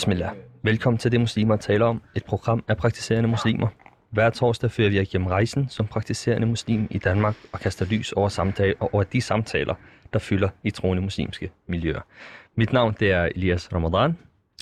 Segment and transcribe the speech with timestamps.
[0.00, 0.30] Bismillah.
[0.62, 3.68] Velkommen til Det Muslimer taler om, et program af praktiserende muslimer.
[4.10, 8.28] Hver torsdag fører vi igennem rejsen som praktiserende muslim i Danmark og kaster lys over,
[8.28, 9.74] samtale, over de samtaler,
[10.12, 12.00] der fylder i troende muslimske miljøer.
[12.54, 14.16] Mit navn det er Elias Ramadan.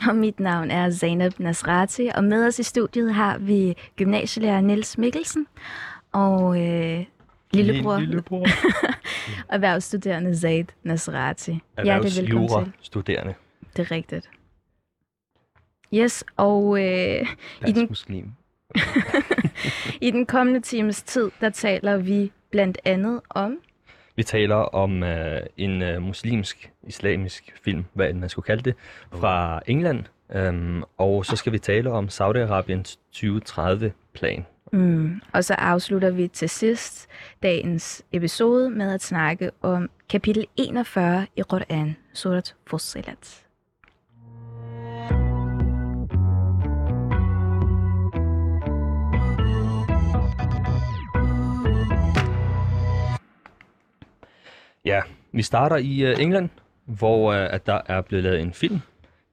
[0.08, 4.98] Og mit navn er Zainab Nasrati, og med os i studiet har vi gymnasielærer Niels
[4.98, 5.46] Mikkelsen
[6.12, 7.04] og øh,
[7.52, 8.46] lillebror, Lillebror.
[9.54, 11.60] erhvervsstuderende Zaid Nasrati.
[11.84, 12.72] Hjertelig velkommen til.
[12.80, 13.34] studerende.
[13.76, 14.30] Det er rigtigt.
[15.94, 17.26] Yes, og øh,
[17.66, 18.32] i, den, muslim.
[20.06, 23.58] i den kommende times tid, der taler vi blandt andet om
[24.16, 28.74] Vi taler om øh, en øh, muslimsk, islamisk film, hvad end man skulle kalde det,
[29.12, 30.04] fra England.
[30.32, 34.46] Øhm, og så skal vi tale om Saudi-Arabiens 2030-plan.
[34.72, 35.20] Mm.
[35.32, 37.08] Og så afslutter vi til sidst
[37.42, 43.47] dagens episode med at snakke om kapitel 41 i Quran, Surat Fussilat.
[54.88, 56.48] Ja, vi starter i uh, England,
[56.84, 58.80] hvor uh, at der er blevet lavet en film.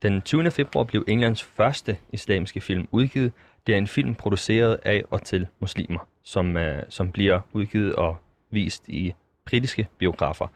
[0.01, 0.51] Den 20.
[0.51, 3.31] februar blev Englands første islamiske film udgivet.
[3.67, 8.17] Det er en film produceret af og til muslimer, som, uh, som bliver udgivet og
[8.51, 9.13] vist i
[9.45, 10.47] britiske biografer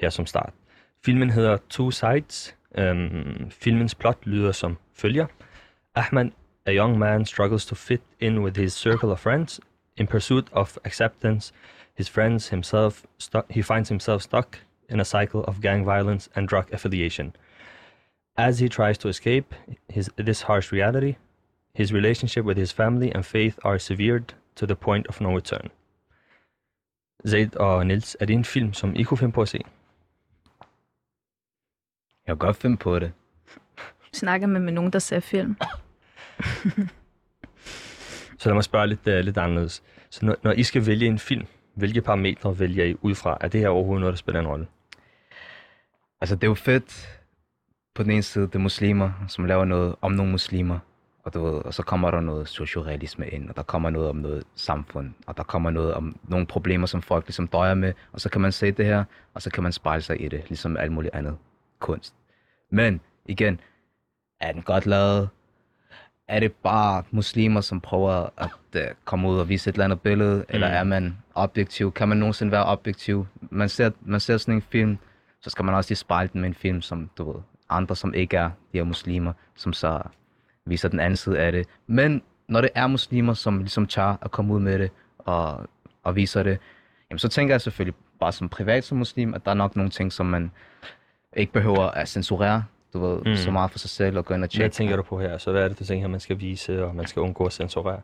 [0.00, 0.52] her som start.
[1.04, 2.56] Filmen hedder Two Sides.
[2.78, 5.26] Um, filmens plot lyder som følger.
[5.94, 6.30] Ahmed,
[6.66, 9.60] a young man, struggles to fit in with his circle of friends.
[9.96, 11.54] In pursuit of acceptance,
[11.98, 16.48] his friends himself stu- he finds himself stuck in a cycle of gang violence and
[16.48, 17.34] drug affiliation.
[18.36, 19.54] As he tries to escape
[19.88, 21.16] his, this harsh reality,
[21.74, 25.70] his relationship with his family and faith are severed to the point of no return.
[27.26, 29.60] Zaid og Nils, er det en film, som I kunne finde på at se?
[32.26, 33.12] Jeg kan godt finde på det.
[34.12, 35.56] Snakker man med nogen, der ser film?
[38.38, 39.82] Så lad mig spørge lidt, uh, lidt anderledes.
[40.10, 41.46] Så når, når I skal vælge en film,
[41.78, 43.38] hvilke parametre vælger I ud fra?
[43.40, 44.66] Er det her overhovedet noget, der spiller en rolle?
[46.20, 47.20] Altså, det er jo fedt
[47.94, 50.78] på den ene side, det er muslimer, som laver noget om nogle muslimer.
[51.24, 54.16] Og, du ved, og så kommer der noget sociorealisme ind, og der kommer noget om
[54.16, 58.20] noget samfund, og der kommer noget om nogle problemer, som folk ligesom døjer med, og
[58.20, 60.76] så kan man se det her, og så kan man spejle sig i det, ligesom
[60.76, 61.36] alt muligt andet
[61.78, 62.14] kunst.
[62.70, 63.60] Men igen,
[64.40, 65.28] er den godt lavet?
[66.28, 70.00] Er det bare muslimer, som prøver at uh, komme ud og vise et eller andet
[70.00, 70.44] billede, mm.
[70.48, 71.92] eller er man objektiv?
[71.92, 73.26] Kan man nogensinde være objektiv?
[73.50, 74.98] Man ser, man ser sådan en film,
[75.40, 77.40] så skal man også lige spejle den med en film, som du ved,
[77.70, 80.02] andre, som ikke er de her muslimer, som så
[80.66, 81.66] viser den anden side af det.
[81.86, 85.66] Men når det er muslimer, som ligesom tager at komme ud med det og,
[86.04, 86.58] og viser det,
[87.10, 89.90] jamen så tænker jeg selvfølgelig bare som privat som muslim, at der er nok nogle
[89.90, 90.50] ting, som man
[91.36, 93.30] ikke behøver at censurere, du ved, Mm.
[93.30, 93.36] mm.
[93.36, 94.74] så meget for sig selv og gå ind og Hvad tjekke.
[94.74, 95.38] tænker du på her?
[95.38, 98.00] Så hvad er det, du tænker, man skal vise, og man skal undgå at censurere?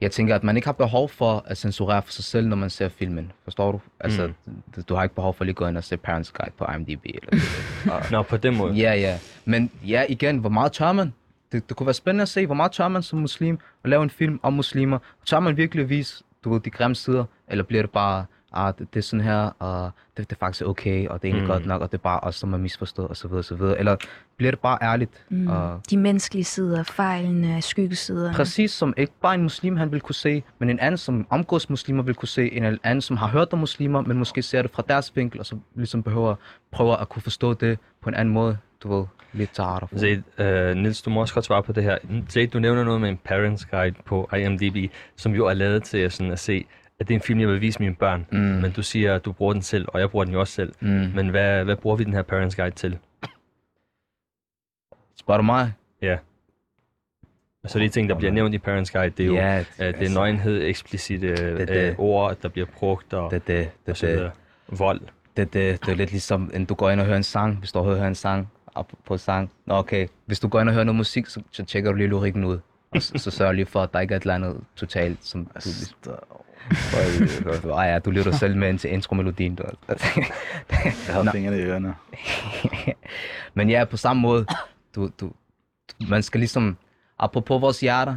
[0.00, 2.70] Jeg tænker, at man ikke har behov for at censurere for sig selv, når man
[2.70, 3.32] ser filmen.
[3.44, 3.80] Forstår du?
[4.00, 4.30] Altså,
[4.76, 6.66] du, du har ikke behov for lige at gå ind og se Parents Guide på
[6.76, 7.04] IMDb.
[7.04, 7.42] Eller
[7.90, 8.72] og, Nå, på den måde.
[8.74, 9.18] Ja, ja.
[9.44, 11.12] Men ja, igen, hvor meget tør man?
[11.52, 14.02] Det, det kunne være spændende at se, hvor meget tør man som muslim at lave
[14.02, 14.98] en film om muslimer.
[15.26, 17.24] Tør man virkelig at vise, du ved, de grimme sider?
[17.48, 20.64] Eller bliver det bare, ah, det, det er sådan her, og det, det er faktisk
[20.66, 21.52] okay, og det er egentlig Mm.
[21.52, 23.54] godt nok, og det er bare os, som har misforstået, og så videre, og så
[23.54, 23.78] videre.
[23.78, 23.96] Eller
[24.36, 25.10] bliver det bare ærligt?
[25.28, 25.46] Mm.
[25.46, 28.34] Og De menneskelige sider, fejlene, skyggesiderne.
[28.34, 31.70] Præcis som ikke bare en muslim, han vil kunne se, men en anden, som omgås
[31.70, 32.52] muslimer, vil kunne se.
[32.52, 35.46] En anden, som har hørt om muslimer, men måske ser det fra deres vinkel, og
[35.46, 36.34] så ligesom behøver
[36.72, 38.56] prøve at kunne forstå det på en anden måde.
[38.82, 39.86] Du ved, lidt tarter.
[39.98, 41.98] Zaid, øh, Nils, du må også godt svare på det her.
[42.30, 46.10] Zaid, du nævner noget med en parents guide på IMDb, som jo er lavet til
[46.10, 46.64] sådan at se,
[47.00, 48.26] at det er en film, jeg vil vise mine børn.
[48.32, 48.38] Mm.
[48.38, 50.72] Men du siger, at du bruger den selv, og jeg bruger den jo også selv.
[50.80, 50.88] Mm.
[51.14, 52.98] Men hvad, hvad bruger vi den her parents guide til?
[55.16, 55.72] Spørger du mig?
[57.66, 59.64] Så de ting, der bliver nævnt i parents guide, det er jo ja, øh,
[59.98, 63.96] det er nøgenhed, eksplicite det- øh, ord, der bliver brugt, og, det, det, og det,
[63.96, 64.30] så det, videre.
[64.68, 65.00] Vold.
[65.36, 67.72] det, det, det er lidt ligesom, at du går ind og hører en sang, hvis
[67.72, 69.50] du hører en sang op på sang.
[69.66, 70.08] Nå, okay.
[70.26, 72.58] Hvis du går ind og hører noget musik, så, så tjekker du lige lyrikken ud.
[72.90, 75.44] Og så, så sørger lige for, at der ikke er et eller andet totalt, som
[75.44, 76.10] du...
[77.74, 79.54] Ej, ja, du lytter selv med ind til intromelodien.
[79.54, 79.64] Du.
[79.88, 79.96] Jeg
[81.08, 81.94] har fingrene i ørerne.
[83.54, 84.46] Men ja, på samme måde,
[84.94, 85.30] du, du,
[86.08, 86.76] man skal ligesom,
[87.18, 88.16] apropos vores hjerter,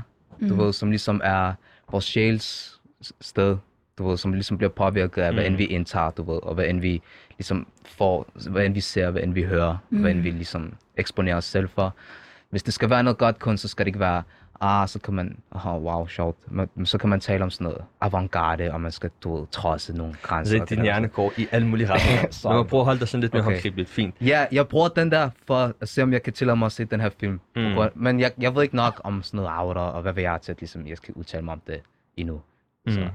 [0.49, 0.57] du Mm.
[0.57, 1.53] ved, som ligesom er
[1.91, 2.79] vores sjæls
[3.21, 3.57] sted,
[3.97, 5.47] du ved, som ligesom bliver påvirket af, hvad Mm.
[5.47, 7.01] end vi indtager, du ved, og hvad end vi
[7.37, 9.99] ligesom får, hvad end vi ser, hvad end vi hører, Mm.
[9.99, 11.95] hvad end vi ligesom eksponerer os selv for.
[12.49, 14.23] Hvis det skal være noget godt kunst, så skal det ikke være
[14.61, 16.37] ah, så kan man, oh, wow, sjovt.
[16.51, 19.93] Men, så kan man tale om sådan noget avantgarde, og man skal, du ved, trodse
[19.97, 20.59] nogle grænser.
[20.61, 22.47] Altså, din hjerne går i alle mulige retninger.
[22.49, 23.51] Man må prøve at holde dig sådan lidt mere Okay.
[23.51, 23.89] håndgribeligt.
[23.89, 24.15] Fint.
[24.21, 26.85] Ja, jeg bruger den der for at se, om jeg kan tillade mig at se
[26.85, 27.39] den her film.
[27.55, 27.77] Mm.
[27.95, 30.51] Men jeg, jeg ved ikke nok om sådan noget outer, og hvad vil jeg til,
[30.51, 31.81] at ligesom, jeg skal udtale mig om det
[32.17, 32.41] endnu.
[32.87, 32.99] Så.
[32.99, 33.07] Mm.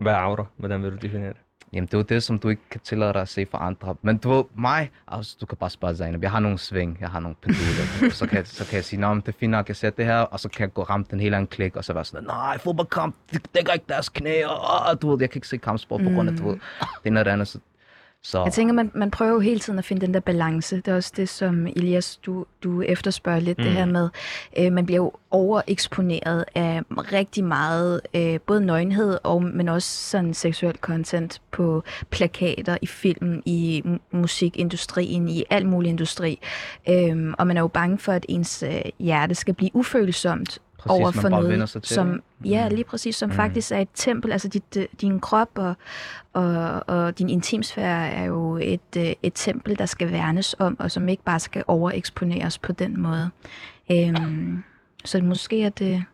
[0.00, 0.44] Hvad er outer?
[0.56, 1.36] Hvordan vil du definere det?
[1.72, 3.94] Jamen, det er jo det, som du ikke kan tillade dig at se for andre.
[4.02, 7.08] Men du ved, mig, altså, du kan bare spørge Zainab, jeg har nogle sving, jeg
[7.10, 8.10] har nogle penduler.
[8.20, 10.04] så, kan, jeg- så kan jeg sige, men det er fint nok, jeg ser det
[10.04, 12.24] her, og så kan jeg gå ramme den hele anden klik, og så være sådan,
[12.24, 15.56] nej, fodboldkamp, det dækker ikke deres knæ, og, og du ved, jeg kan ikke se
[15.56, 17.48] kampsport på grund af, du ved, det er noget andet.
[17.48, 17.58] Så,
[18.24, 20.76] så Jeg tænker, man, man prøver jo hele tiden at finde den der balance.
[20.76, 23.64] Det er også det, som Elias, du, du efterspørger lidt, mm.
[23.64, 24.08] det her med,
[24.58, 30.34] øh, man bliver jo overeksponeret af rigtig meget, øh, både nøgenhed, og, men også sådan
[30.34, 36.40] seksuel content på plakater, i film, i mu- musikindustrien, i al mulig industri.
[36.88, 41.02] Øhm, og man er jo bange for, at ens øh, hjerte skal blive ufølsomt Præcis,
[41.02, 43.36] over for noget, sig til som, ja, lige præcis, som mm.
[43.36, 44.32] faktisk er et tempel.
[44.32, 45.74] Altså dit, øh, din krop og,
[46.32, 50.90] og, og din intimsfære er jo et, øh, et tempel, der skal værnes om, og
[50.90, 53.30] som ikke bare skal overeksponeres på den måde.
[53.92, 54.62] Øhm,
[55.04, 56.04] så måske er det...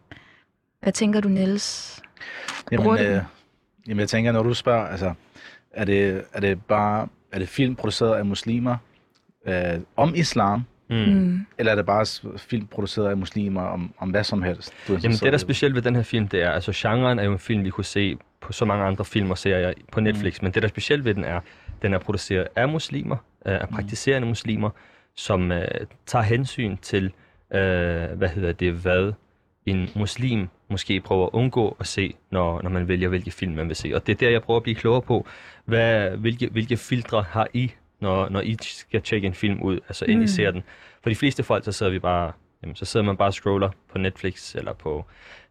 [0.83, 2.01] Hvad tænker du, Niels?
[2.73, 3.23] Jamen, øh,
[3.89, 5.15] jamen, jeg tænker, når du spørger, altså,
[5.71, 8.77] er det, er det bare, er det film produceret af muslimer
[9.47, 10.96] øh, om islam, Mm.
[10.96, 11.46] Mm.
[11.58, 14.75] eller er det bare film produceret af muslimer om, om hvad som helst?
[14.88, 17.25] Du Jamen det, der er specielt ved den her film, det er, altså genren er
[17.25, 20.40] jo en film, vi kunne se på så mange andre film og serier på Netflix,
[20.40, 20.44] mm.
[20.44, 21.40] men det, der er specielt ved den er,
[21.82, 24.70] den er produceret af muslimer, øh, af praktiserende muslimer,
[25.17, 25.69] som øh,
[26.06, 27.05] tager hensyn til,
[27.55, 27.61] øh,
[28.19, 29.12] hvad hedder det, hvad
[29.67, 33.69] en muslim måske prøver at undgå at se, når, når man vælger, hvilke film man
[33.69, 33.93] vil se.
[33.94, 35.26] Og det er der, jeg prøver at blive klogere på,
[35.64, 37.73] hvad, hvilke, hvilke filtre har I,
[38.03, 40.25] når, når I skal tjekke en film ud, altså inden mm.
[40.25, 40.63] I ser den.
[41.03, 42.33] For de fleste folk, så sidder vi bare,
[42.63, 45.05] jamen, så sidder man bare og scroller på Netflix eller på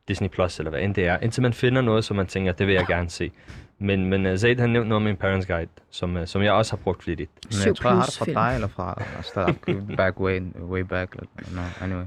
[0.08, 2.68] Disney Plus eller hvad end det er, indtil man finder noget, som man tænker, det
[2.68, 3.32] vil jeg gerne se.
[3.80, 6.54] Men, men uh, Zaid han nævnte noget med en Parents Guide, som, uh, som jeg
[6.54, 7.32] også har brugt flittigt.
[7.44, 8.36] Men jeg tror, jeg har det fra film.
[8.36, 9.54] dig, eller fra altså,
[9.98, 11.16] back way, way back.
[11.56, 12.06] No, anyway.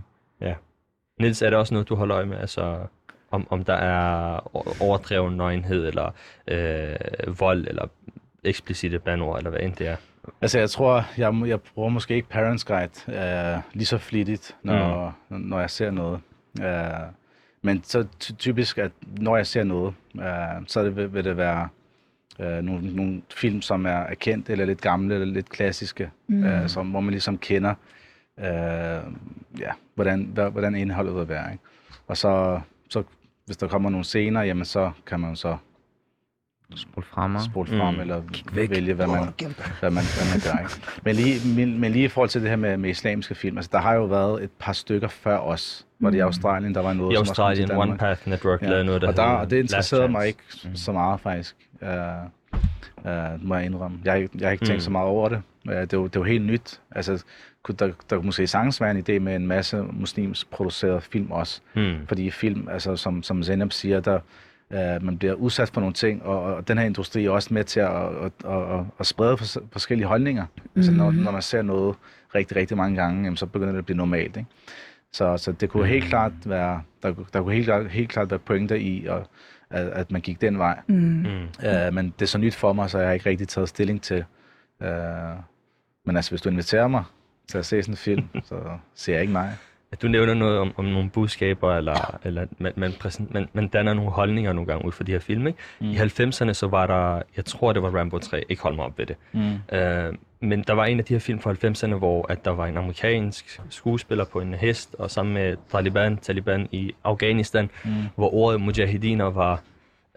[1.20, 2.86] Niels, er det også noget, du holder øje med, altså
[3.30, 4.40] om, om der er
[4.82, 6.10] overdreven nøgenhed, eller
[6.48, 7.86] øh, vold, eller
[8.44, 9.96] eksplicite bandord, eller hvad end det er?
[10.40, 15.14] Altså, jeg tror, jeg, jeg bruger måske ikke Parents Guide øh, lige så flittigt, når,
[15.28, 15.40] mm.
[15.40, 16.20] når jeg ser noget.
[16.62, 17.06] Øh,
[17.62, 21.68] men så ty- typisk, at når jeg ser noget, øh, så det, vil, det være
[22.40, 26.44] øh, nogle, nogle film, som er, kendt, eller lidt gamle, eller lidt klassiske, mm.
[26.44, 27.74] øh, som, hvor man ligesom kender,
[28.38, 29.12] øh,
[29.60, 31.52] ja, hvordan, hvad, hvordan indholdet vil være.
[31.52, 31.64] Ikke?
[32.06, 33.02] Og så, så,
[33.46, 35.56] hvis der kommer nogle scener, jamen så kan man så
[36.76, 37.38] Spol frem.
[37.38, 38.00] spole frem, Mm.
[38.00, 38.22] eller
[38.52, 38.70] væk.
[38.70, 39.16] vælge, hvad man,
[39.80, 40.58] hvad man, hvad man gør.
[40.62, 40.74] Ikke?
[41.04, 43.70] Men, lige, men, men lige i forhold til det her med, med islamiske film, altså
[43.72, 45.86] der har jo været et par stykker før os.
[46.00, 47.70] Var det i Australien, der var noget, I også Australien.
[47.72, 48.68] One Path Network Ja.
[48.68, 50.38] lavede noget, der og, der, og det interesserede mig ikke
[50.74, 51.56] så meget, faktisk.
[51.82, 51.88] Uh,
[53.04, 53.98] uh, må jeg indrømme.
[54.04, 54.84] Jeg, har ikke- jeg har ikke tænkt Mm.
[54.84, 55.42] så meget over det.
[55.68, 56.80] Uh, det, er jo, det jo helt nyt.
[56.90, 57.24] Altså,
[57.62, 61.30] kunne- der, der kunne måske sagtens være en idé med en masse muslims producerede film
[61.30, 61.60] også.
[61.74, 61.94] Hmm.
[62.08, 64.18] Fordi film, altså som, som Zeynep siger, der,
[64.70, 67.64] øh, man bliver udsat for nogle ting, og, og den her industri er også med
[67.64, 70.44] til at, at, at, at, at sprede fors- forskellige holdninger.
[70.56, 70.70] Mm.
[70.76, 71.96] Altså når, når man ser noget
[72.34, 74.36] rigtig, rigtig mange gange, jamen, så begynder det at blive normalt.
[74.36, 74.50] Ikke?
[75.12, 78.38] Så, så det kunne helt klart være, der, der kunne helt, klart- helt klart være
[78.38, 79.22] pointer i, at,
[79.70, 80.80] at, at man gik den vej.
[80.86, 80.94] Mm.
[80.96, 81.68] Hmm.
[81.68, 84.02] Øh, men det er så nyt for mig, så jeg har ikke rigtig taget stilling
[84.02, 84.24] til.
[84.82, 84.88] Øh,
[86.06, 87.04] men altså, hvis du inviterer mig
[87.48, 88.56] til at se sådan en film, så
[88.94, 89.48] siger jeg ikke nej.
[90.02, 93.94] Du nævner noget om, om nogle budskaber, eller, eller man, man, præsent, man, man danner
[93.94, 95.46] nogle holdninger nogle gange ud for de her film.
[95.46, 95.58] Ikke?
[95.80, 95.90] Mm.
[95.90, 98.98] I 90'erne så var der, jeg tror det var Rambo 3, ikke hold mig op
[98.98, 99.16] ved det.
[99.32, 99.76] Mm.
[99.78, 102.66] Øh, men der var en af de her film fra 90'erne, hvor at der var
[102.66, 107.90] en amerikansk skuespiller på en hest, og sammen med Taliban, Taliban i Afghanistan, mm.
[108.16, 109.62] hvor ordet mujahidiner var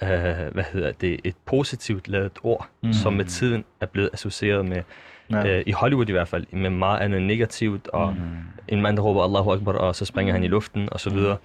[0.03, 2.93] øh, hvad hedder det, et positivt lavet ord, mm.
[2.93, 4.84] som med tiden er blevet associeret med,
[5.31, 5.57] Ja.
[5.57, 8.19] øh, i Hollywood i hvert fald, med meget andet negativt, og mm.
[8.67, 11.38] en mand, der råber Allahu Akbar, og så springer han i luften, og så videre.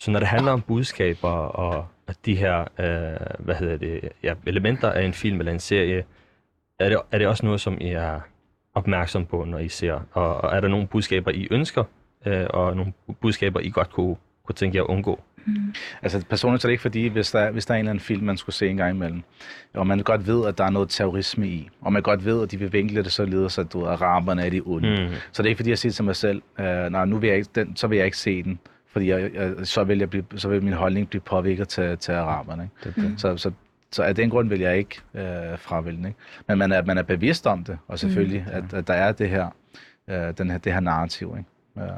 [0.00, 4.34] Så når det handler om budskaber og og de her, øh, hvad hedder det, ja,
[4.46, 6.04] elementer af en film eller en serie,
[6.78, 8.20] er det, er det også noget, som I er
[8.74, 10.00] opmærksom på, når I ser?
[10.12, 11.84] Og, og er der nogle budskaber, I ønsker,
[12.26, 15.20] øh, og nogle budskaber, I godt kunne, kunne tænke jer at undgå?
[16.02, 18.04] Altså personligt så er det ikke fordi, hvis der, hvis der er en eller anden
[18.04, 19.22] film, man skulle se en gang imellem,
[19.74, 22.50] og man godt ved, at der er noget terrorisme i, og man godt ved, at
[22.50, 25.08] de vil vinkle det således, at du araberne er de onde.
[25.08, 25.14] Mm.
[25.32, 27.36] Så det er ikke fordi, jeg siger til mig selv, øh, nej, nu vil jeg
[27.36, 28.58] ikke, den, så vil jeg ikke se den,
[28.92, 32.12] fordi jeg, jeg, så, vil jeg blive, så vil min holdning blive påvirket til, til
[32.12, 32.62] araberne.
[32.86, 33.00] Ikke?
[33.00, 33.20] Det.
[33.20, 33.50] Så, så,
[33.92, 36.08] så af den grund vil jeg ikke øh, fravælge.
[36.08, 36.18] Ikke?
[36.48, 38.52] Men man er, man er bevidst om det, og selvfølgelig, mm.
[38.52, 39.48] at, at der er det her,
[40.10, 41.34] øh, den her, det her narrativ.
[41.38, 41.50] Ikke?
[41.76, 41.94] Ja.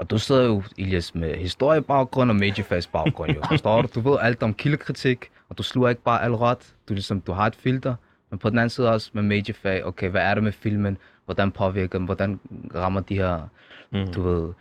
[0.00, 3.42] Og du sidder jo, Elias, med historiebaggrund og mediefagsbaggrund, jo.
[3.48, 3.88] Forstår du?
[3.94, 6.74] Du ved alt om kildekritik, og du sluger ikke bare alt råt.
[6.88, 7.94] Du, ligesom, du har et filter,
[8.30, 10.98] men på den anden side også med mediefag, okay, hvad er det med filmen?
[11.24, 12.06] Hvordan påvirker den?
[12.06, 12.40] Hvordan
[12.74, 13.48] rammer de her,
[13.92, 14.12] mm.
[14.12, 14.52] du ved,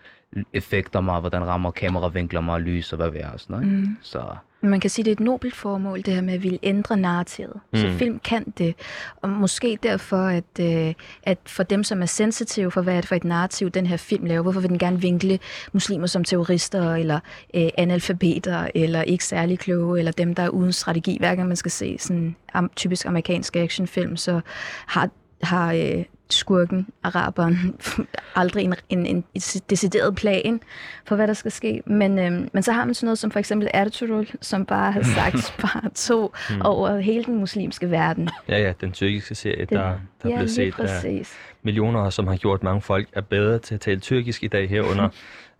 [0.53, 1.19] effekter mig?
[1.19, 3.75] Hvordan rammer kameravinkler mig, lys og hvad ved jeg og sådan ikke?
[3.75, 3.97] Mm.
[4.01, 6.97] Så Man kan sige, det er et nobelt formål, det her med at ville ændre
[6.97, 7.59] narrativet.
[7.73, 7.79] Mm.
[7.79, 8.75] Så film kan det.
[9.21, 13.07] Og måske derfor, at, øh, at for dem, som er sensitive for, hvad er det
[13.07, 15.39] for et narrativ, den her film laver, hvorfor vil den gerne vinkle
[15.71, 17.19] muslimer som terrorister, eller
[17.53, 21.17] øh, analfabeter, eller ikke særlig kloge, eller dem, der er uden strategi.
[21.19, 24.41] Hver gang man skal se sådan am, typisk amerikansk actionfilm, så
[24.85, 25.09] har,
[25.43, 27.75] har øh, skurken, araberen,
[28.35, 29.23] aldrig en, en, en
[29.69, 30.61] decideret plan
[31.05, 31.81] for, hvad der skal ske.
[31.85, 35.01] Men, øhm, men så har man sådan noget som for eksempel Ertugrul, som bare har
[35.03, 36.61] sagt bare to Mm.
[36.61, 38.29] over hele den muslimske verden.
[38.47, 39.93] Ja, ja, den tyrkiske serie, der, der
[40.23, 41.33] ja, blev lige set af præcis.
[41.63, 45.09] millioner, som har gjort mange folk er bedre til at tale tyrkisk i dag herunder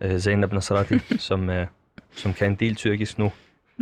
[0.04, 0.98] uh, Zainab Nasrati,
[1.28, 1.54] som, uh,
[2.16, 3.32] som kan en del tyrkisk nu.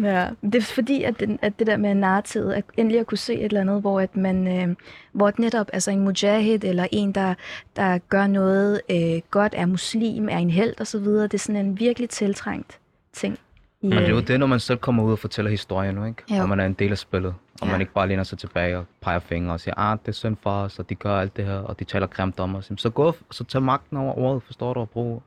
[0.02, 3.18] Ja, det er fordi, at, den, at det der med narrativet, at endelig at kunne
[3.18, 4.76] se et eller andet, hvor, at man, øh,
[5.12, 7.34] hvor netop altså en mujahid, eller en, der,
[7.76, 11.78] der gør noget øh, godt, er muslim, er en held osv., det er sådan en
[11.80, 12.78] virkelig tiltrængt
[13.12, 13.38] ting.
[13.82, 15.94] I, Men det er jo øh, det, når man selv kommer ud og fortæller historien
[15.94, 16.22] nu, ikke?
[16.36, 16.42] Jo.
[16.42, 17.34] Og man er en del af spillet.
[17.60, 17.72] Og Ja.
[17.72, 20.36] man ikke bare læner sig tilbage og peger fingre og siger, ah, det er synd
[20.42, 22.72] for os, og de gør alt det her, og de taler grimt om os.
[22.76, 25.22] Så gå, så tag magten over ordet, forstår du, og brug.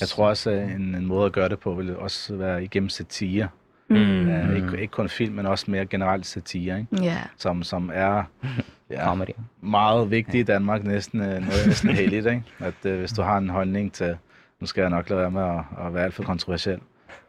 [0.00, 2.88] Jeg tror også, at en, en måde at gøre det på vil også være igennem
[2.88, 3.48] satire.
[3.88, 4.56] mm, Mm.
[4.56, 7.04] ikke, ikke kun film, men også mere generelt satire, ikke?
[7.04, 7.18] ja.
[7.36, 8.22] Som, som er
[8.90, 9.30] ja, Comedy.
[9.60, 12.26] meget vigtig i Danmark, næsten, øh, noget næsten heldigt.
[12.26, 12.42] Ikke?
[12.58, 14.16] At øh, hvis du har en holdning til,
[14.60, 16.78] nu skal jeg nok lade være med at, at være alt for kontroversiel,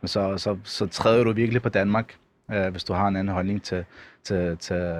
[0.01, 2.15] men så, så, så træder du virkelig på Danmark,
[2.51, 3.85] øh, hvis du har en anden holdning til,
[4.23, 4.93] til, til,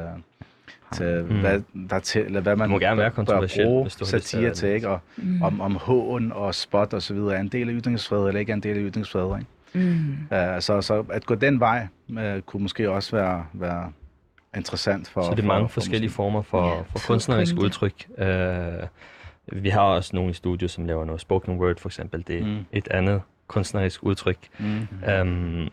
[0.94, 1.40] til Mm.
[1.40, 3.62] hvad, der er til, eller hvad man Du må gerne være bør bruge hvis du
[3.62, 4.90] har lyst til satire at- til, ikke?
[4.90, 5.42] Og Mm.
[5.42, 8.52] om, om hån og spot og så videre er en del af ytringsfrihed, eller ikke
[8.52, 9.36] er en del af ytringsfrihed.
[9.40, 9.90] Ikke?
[9.90, 10.18] Mm.
[10.32, 13.92] Uh, så, så at gå den vej uh, kunne måske også være, være
[14.58, 16.16] interessant for Så det er for- mange for forskellige muslimer.
[16.16, 17.94] former for, Ja, for kunstnerisk udtryk.
[18.18, 18.26] Uh,
[19.64, 22.24] vi har også nogle i studiet, som laver noget spoken word, for eksempel.
[22.28, 22.58] Det er mm.
[22.72, 24.38] et andet kunstnerisk udtryk.
[24.60, 24.88] Mm.
[25.22, 25.70] Um,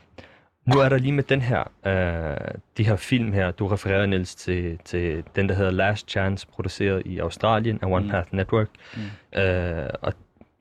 [0.74, 4.34] nu er der lige med den her, uh, de her film her, du refererer Niels
[4.34, 8.10] til, til den, der hedder Last Chance, produceret i Australien af One Mm.
[8.10, 8.68] Path Network.
[8.96, 9.00] Mm.
[9.40, 10.12] Uh, og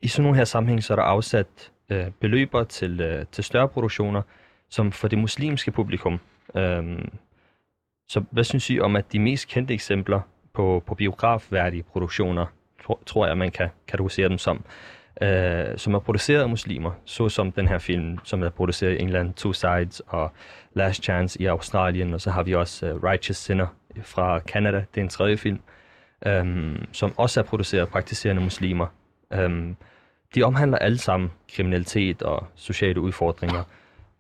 [0.02, 3.68] i sådan nogle her sammenhæng, så er der afsat uh, beløber til, uh, til større
[3.68, 4.22] produktioner,
[4.70, 6.20] som for det muslimske publikum.
[6.54, 7.10] Um,
[8.10, 10.22] så hvad synes I om, at de mest kendte eksempler
[10.54, 12.46] på, på biografværdige produktioner,
[12.84, 14.64] tror, tror jeg, man kan kategorisere dem som,
[15.22, 19.34] øh, som er produceret af muslimer, såsom den her film, som er produceret i England,
[19.34, 20.32] Two Sides og
[20.74, 23.68] Last Chance i Australien, og så har vi også uh, Righteous Sinner
[24.02, 25.60] fra Canada, det er en tredje film,
[26.26, 28.88] øhm, som også er produceret af praktiserende muslimer.
[29.34, 29.76] Øhm,
[30.36, 33.64] de omhandler alle sammen kriminalitet og sociale udfordringer,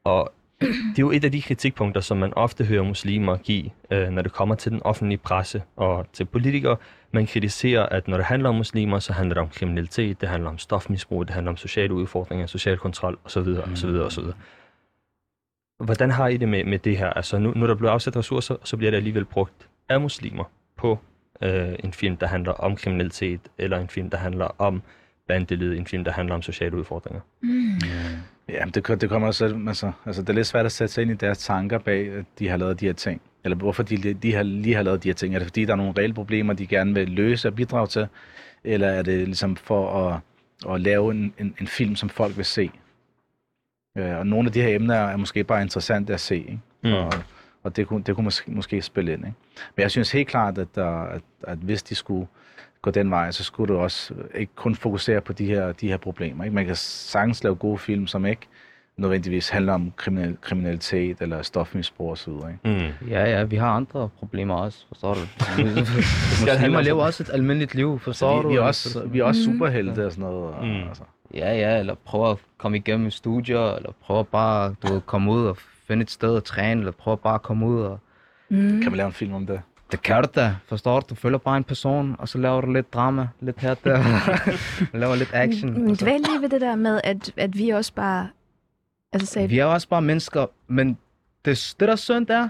[0.04, 4.10] og det er jo et af de kritikpunkter, som man ofte hører muslimer give, øh,
[4.10, 6.78] når det kommer til den offentlige presse og til politikere.
[7.12, 10.50] Man kritiserer, at når det handler om muslimer, så handler det om kriminalitet, det handler
[10.50, 13.48] om stofmisbrug, det handler om sociale udfordringer, social kontrol osv.
[13.74, 13.90] osv.
[13.90, 14.24] osv.
[15.80, 17.10] Hvordan har I det med, med det her?
[17.10, 20.44] Altså nu, når der bliver afsat ressourcer, så bliver det alligevel brugt af muslimer
[20.78, 21.00] på
[21.42, 24.82] øh, en film, der handler om kriminalitet, eller en film, der handler om
[25.28, 27.22] bandeled, en film, der handler om sociale udfordringer.
[27.42, 27.80] Mm.
[28.50, 31.12] Ja, det, det kommer også, altså, altså, det er lidt svært at sætte sig ind
[31.12, 33.22] i deres tanker bag, at de har lavet de her ting.
[33.44, 35.36] Eller hvorfor de, de har, lige har lavet de her ting.
[35.36, 38.08] Er det fordi, der er nogle reelle problemer, de gerne vil løse og bidrage til?
[38.64, 40.20] Eller er det ligesom for at,
[40.74, 42.72] at lave en, en, en film, som folk vil se?
[43.98, 46.60] Øh, og nogle af de her emner er måske bare interessante at se, ikke?
[46.84, 46.94] Mm.
[46.94, 47.14] Og,
[47.64, 49.26] og det kunne, det kunne måske, måske spille ind.
[49.26, 49.38] Ikke?
[49.76, 52.28] Men jeg synes helt klart, at, der, at, at hvis de skulle
[52.82, 55.98] gå den vej, så skulle du også ikke kun fokusere på de her, de her
[55.98, 56.44] problemer.
[56.44, 56.56] Ikke?
[56.56, 58.42] Man kan sagtens lave gode film, som ikke
[58.98, 62.30] nødvendigvis handler om kriminal, kriminalitet eller stofmisbrug osv.
[62.32, 62.60] Ikke?
[63.02, 63.10] Mm.
[63.10, 65.20] Ja, ja, vi har andre problemer også, forstår du?
[66.42, 68.48] Muslimer lever også et almindeligt liv, forstår Så du?
[68.48, 70.54] vi, vi, er også, vi er også superhelte og sådan noget.
[70.54, 70.88] Og, Mm.
[70.88, 71.04] altså.
[71.34, 75.46] Ja, ja, eller prøve at komme igennem studier, eller prøve bare du ved, komme ud
[75.46, 75.58] og
[75.88, 78.00] finde et sted at træne, eller prøve bare at komme ud og...
[78.50, 78.82] Mm.
[78.82, 79.62] Kan vi lave en film om det?
[79.92, 81.06] Det kan du da, forstår du?
[81.10, 84.04] Du følger bare en person, og så laver du lidt drama, lidt her der,
[84.98, 85.86] laver lidt action.
[85.86, 88.30] Men dvæl lige ved det der med, at, at vi også bare...
[89.14, 90.98] Altså sagde, Vi er også bare mennesker, men
[91.46, 92.50] det, det der er synd er,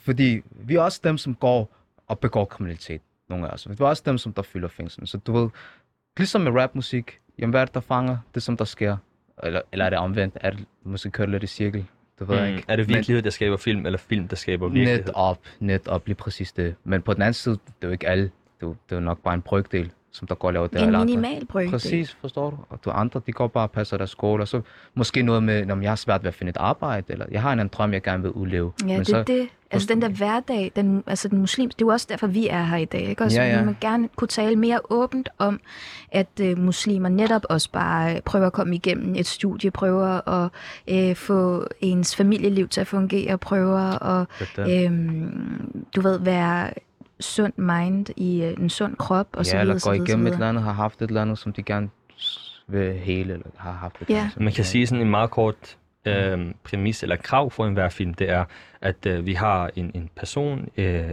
[0.00, 1.74] fordi vi er også dem, som går
[2.06, 3.68] og begår kriminalitet, nogle af os.
[3.68, 5.06] Vi er også dem, som der fylder fængslen.
[5.06, 5.50] Så du ved,
[6.16, 8.96] ligesom med rapmusik, jamen hvad er det, der fanger det, som der sker?
[9.42, 10.38] Eller, eller er det omvendt?
[10.40, 11.86] Er det måske kørt lidt i cirkel?
[12.18, 12.56] Du ved jeg Mm.
[12.56, 12.64] ikke.
[12.68, 15.04] Er det virkelighed, der skaber film, eller film, der skaber Men, virkelighed?
[15.04, 16.74] net op, net op, lige præcis det.
[16.84, 18.22] Men på den anden side, det er jo ikke alle.
[18.24, 18.30] Det
[18.62, 19.90] er, jo- det er jo nok bare en brygdel.
[20.12, 20.78] Som der går og laver det.
[20.78, 21.16] En eller andre.
[21.16, 21.70] minimal brøkdel.
[21.70, 22.56] Præcis, forstår du?
[22.70, 24.60] Og du andre, de går bare og passer deres skole, og så
[24.94, 27.52] måske noget med, om jeg har svært ved at finde et arbejde, eller jeg har
[27.52, 28.72] en anden drøm, jeg gerne vil udleve.
[28.82, 29.48] Ja, Men det er det.
[29.70, 32.64] Altså den der hverdag, den, altså den muslims, det er jo også derfor, vi er
[32.64, 33.00] her i dag.
[33.00, 33.24] Ikke?
[33.24, 33.64] Også, Ja, ja.
[33.64, 35.60] Må gerne kunne tale mere åbent om,
[36.12, 40.50] at øh, muslimer netop også bare øh, prøver at komme igennem et studie, prøver at
[40.88, 44.26] øh, få ens familieliv til at fungere, prøver at,
[44.58, 44.92] øh,
[45.96, 46.70] du ved, være
[47.20, 50.06] sund mind i øh, en sund krop, og så ja, videre, eller så går videre,
[50.06, 51.88] så igennem et eller andet, har haft et eller andet, som de gerne
[52.68, 54.14] vil hele, eller har haft et Ja.
[54.14, 57.88] eller andet, Man kan sige sådan en meget kort øh, præmis eller krav for enhver
[57.88, 58.44] film, det er,
[58.80, 61.06] at øh, vi har en, en person, øh,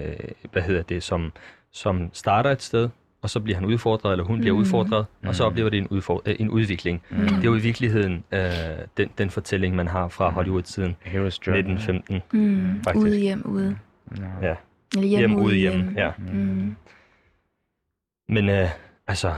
[0.52, 1.32] hvad hedder det, som,
[1.72, 2.90] som starter et sted,
[3.22, 4.62] og så bliver han udfordret, eller hun bliver Mhm.
[4.62, 5.48] udfordret, og så Mhm.
[5.52, 7.02] oplever det en, udfor- øh, en udvikling.
[7.10, 7.18] Mm.
[7.18, 8.40] Det er jo i virkeligheden øh,
[8.98, 11.60] den, den fortælling, man har fra Hollywood siden Hero's Journey.
[11.60, 12.22] 1915.
[12.34, 13.06] Mm, faktisk.
[13.06, 13.78] ude hjem, ude.
[14.42, 14.48] Ja.
[14.48, 14.56] Ja.
[14.96, 15.98] Eller hjem, Hjem, ude, ude, hjem, hjem.
[15.98, 16.12] ja.
[16.18, 16.76] Mm.
[18.30, 18.70] Men øh,
[19.08, 19.36] altså,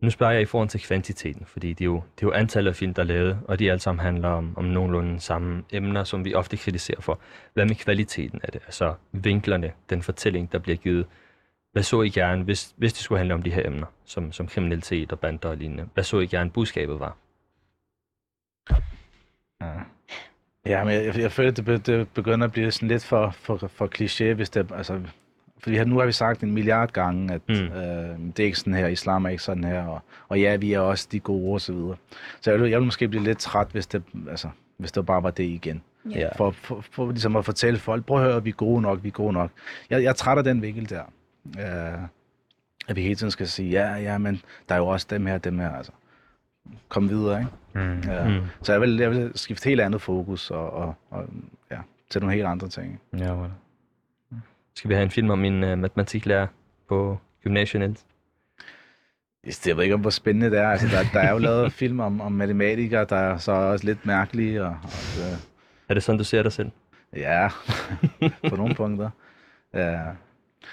[0.00, 2.70] nu spørger jeg i forhold til kvantiteten, fordi det er jo, det er jo antallet
[2.70, 6.04] af film, der er lavet, og de alle sammen handler om, om nogenlunde samme emner,
[6.04, 7.20] som vi ofte kritiserer for.
[7.54, 8.60] Hvad med kvaliteten af det?
[8.66, 11.06] Altså vinklerne, den fortælling, der bliver givet.
[11.72, 14.46] Hvad så I gerne, hvis, hvis det skulle handle om de her emner, som, som
[14.46, 15.88] kriminalitet og bander og lignende?
[15.94, 17.16] Hvad så I gerne, budskabet var?
[19.60, 19.80] Ja.
[20.66, 23.30] Ja, men jeg, jeg, føler, at det, be- det begynder at blive sådan lidt for,
[23.30, 25.00] for, for kliché, hvis det, altså,
[25.58, 27.54] fordi her- nu har vi sagt en milliard gange, at Mm.
[27.54, 30.72] øh, det er ikke sådan her, islam er ikke sådan her, og, og ja, vi
[30.72, 31.96] er også de gode og så videre.
[32.40, 35.22] Så jeg vil, jeg vil måske blive lidt træt, hvis det, altså, hvis det bare
[35.22, 35.82] var det igen.
[36.10, 36.28] Ja.
[36.36, 39.08] For, for, for ligesom at fortælle folk, prøv at høre, vi er gode nok, vi
[39.08, 39.50] er gode nok.
[39.90, 41.02] Jeg, jeg er træt af den vinkel der.
[41.58, 41.98] Øh,
[42.88, 45.38] at vi hele tiden skal sige, ja, ja, men der er jo også dem her,
[45.38, 45.92] dem her, altså.
[46.88, 47.52] Kom videre, ikke?
[47.86, 48.00] Mm.
[48.10, 48.28] Ja.
[48.28, 48.46] Mm.
[48.62, 51.24] Så jeg vil, jeg vil skifte helt andet fokus og, og, og
[51.70, 51.78] ja,
[52.10, 53.00] til nogle helt andre ting.
[53.18, 53.52] Ja, well.
[54.74, 56.46] Skal vi have en film om en uh, matematiklærer
[56.88, 57.80] på gymnasiet?
[57.80, 58.04] Niels?
[59.66, 60.68] Jeg ved ikke, hvor spændende det er.
[60.68, 64.06] Altså, der, der er jo lavet film om, om matematikere, der er så også lidt
[64.06, 64.62] mærkelige.
[64.62, 65.38] Og, og, øh,
[65.88, 66.70] Er det sådan, du ser dig selv?
[67.16, 67.48] ja,
[68.48, 69.10] på nogle punkter.
[69.74, 70.00] Ja.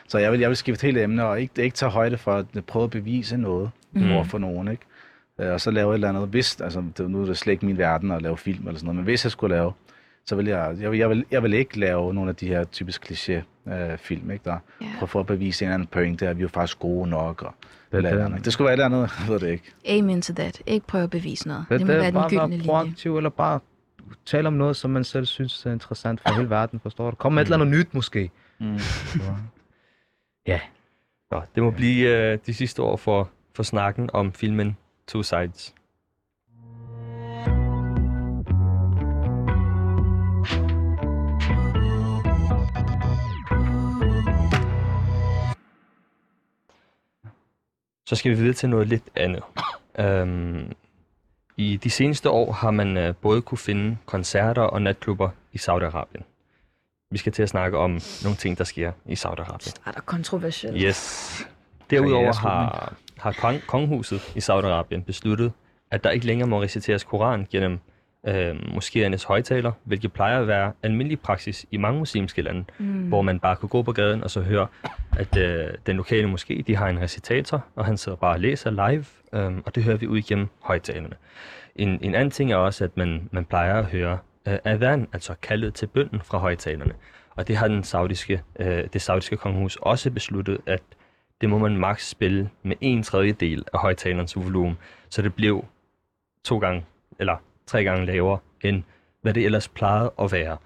[0.07, 2.65] Så jeg vil, jeg vil skifte helt emne og ikke, ikke tage højde for at
[2.65, 4.11] prøve at bevise noget mm.
[4.11, 4.67] over for nogen.
[4.67, 4.83] Ikke?
[5.39, 6.27] Øh, Og så lave et eller andet.
[6.29, 8.85] Hvis, altså, det, nu er det slet ikke min verden at lave film eller sådan
[8.85, 9.73] noget, men hvis jeg skulle lave,
[10.25, 12.63] så vil jeg, jeg, vil, jeg, vil, jeg vil ikke lave nogle af de her
[12.63, 13.41] typisk kliché
[13.73, 14.43] øh, film, ikke?
[14.45, 14.85] der Ja.
[14.97, 17.41] prøver for at bevise en eller anden point, der er vi jo faktisk gode nok.
[17.43, 17.53] Og,
[17.91, 18.45] Det, eller, det, andet.
[18.45, 19.73] det skulle være et eller andet, jeg ved det ikke.
[19.89, 20.61] Amen to that.
[20.65, 21.65] Ikke prøve at bevise noget.
[21.69, 22.65] Det, det, må det være den bare gyldne linje.
[22.65, 23.59] proaktiv, eller bare
[24.25, 27.15] tale om noget, som man selv synes er interessant for hele verden, forstår du?
[27.15, 28.31] Kom med et eller andet nyt, måske.
[28.59, 28.77] Mm.
[30.47, 30.59] Ja.
[31.31, 34.77] Nå, det må blive uh, de sidste år for, for snakken om filmen
[35.09, 35.73] Two Sides.
[48.05, 49.43] Så skal vi videre til noget lidt andet.
[49.99, 50.71] Um,
[51.57, 56.23] I de seneste år har man uh, både kunne finde koncerter og natklubber i Saudi-Arabien.
[57.11, 59.73] Vi skal til at snakke om nogle ting, der sker i Saudi-Arabien.
[59.85, 60.75] Er der kontroversielt?
[60.81, 61.47] Yes.
[61.89, 65.51] Derudover har, har kong, kongehuset i Saudi-Arabien besluttet,
[65.91, 67.79] at der ikke længere må reciteres Koran gennem
[68.27, 72.85] øh, moskéernes højtaler, hvilket plejer at være almindelig praksis i mange muslimske lande, Mm.
[73.07, 74.67] hvor man bare kan gå på gaden og så høre,
[75.17, 78.71] at øh, den lokale moské, de har en recitator, og han sidder bare og læser
[78.71, 81.15] live, øh, og det hører vi ud igennem højtalerne.
[81.75, 85.33] En, en anden ting er også, at man, man plejer at høre øh, adhan, altså
[85.41, 86.93] kaldet til bønden fra højtalerne.
[87.35, 90.81] Og det har den saudiske, øh, det saudiske kongehus også besluttet, at
[91.41, 94.77] det må man maks spille med en tredjedel af højtalerens volumen,
[95.09, 95.65] så det blev
[96.43, 96.85] to gange,
[97.19, 98.83] eller tre gange lavere, end
[99.21, 100.57] hvad det ellers plejede at være.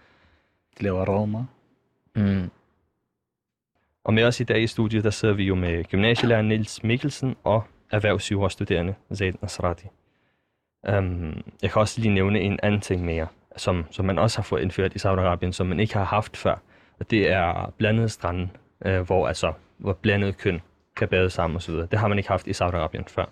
[0.73, 1.45] Det laver Roma.
[2.15, 2.49] Mm.
[4.03, 7.35] Og med os i dag i studiet, der sidder vi jo med gymnasielærer Niels Mikkelsen
[7.43, 9.87] og erhvervsjurastuderende Zaid Nasrati.
[10.89, 14.43] Um, jeg kan også lige nævne en anden ting mere, som, som man også har
[14.43, 16.55] fået indført i Saudi-Arabien, som man ikke har haft før.
[16.99, 18.49] Og det er blandede strande,
[18.85, 20.61] øh, hvor, altså, hvor blandet køn
[20.95, 21.73] kan bade sammen osv.
[21.73, 23.25] Det har man ikke haft i Saudi-Arabien før.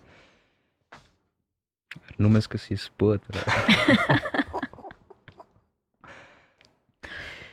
[2.18, 3.24] Nu man skal sige spurgt.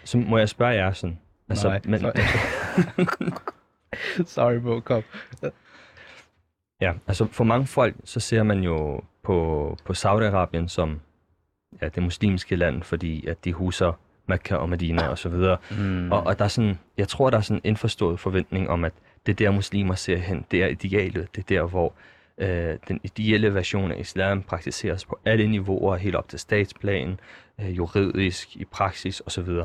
[0.04, 1.18] Så må jeg spørge jer sådan.
[1.48, 2.00] Altså, Nej, men,
[4.26, 4.80] sorry.
[4.84, 5.02] Kom.
[6.80, 11.00] Ja, altså for mange folk, så ser man jo på, på Saudi-Arabien som
[11.82, 13.92] ja, det muslimske land, fordi at de huser
[14.28, 15.56] Mekka og Medina og så videre.
[15.70, 16.12] Mm.
[16.12, 18.92] Og, og der er sådan, jeg tror, der er sådan en indforstået forventning om, at
[19.26, 21.92] det er der muslimer ser hen, det er idealet, det er der, hvor
[22.38, 27.20] øh, den ideelle version af islam praktiseres på alle niveauer, helt op til statsplan,
[27.60, 29.48] øh, juridisk, i praksis osv.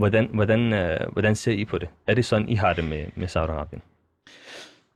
[0.00, 1.88] hvordan, hvordan, øh, hvordan ser I på det?
[2.06, 3.80] Er det sådan, I har det med, med Saudi-Arabien?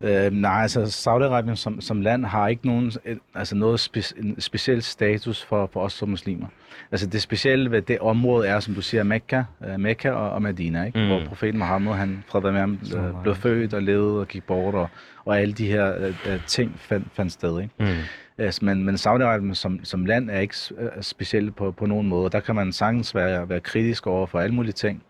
[0.04, 4.40] Øh, nej, altså Saudi-Arabien som, som land har ikke nogen, et- altså noget spe, en
[4.40, 6.46] speciel status for, for os som muslimer.
[6.92, 10.42] Altså det specielle ved det område er, som du siger, Mekka, øh, Mekka og, og
[10.42, 10.98] Medina, ikke?
[10.98, 11.06] Mm.
[11.06, 14.88] Hvor profeten Muhammed, han ham, Så øh, blev født og levede og gik bort, og,
[15.24, 17.60] og alle de her øh, øh, ting fandt, fandt sted.
[17.60, 17.74] Ikke?
[17.80, 17.86] Mm.
[18.38, 22.30] Altså, men, men Saudi-Arabien som, som land er ikke øh, specielt på, på nogen måde.
[22.30, 25.02] Der kan man sagtens være, være kritisk over for alle mulige ting.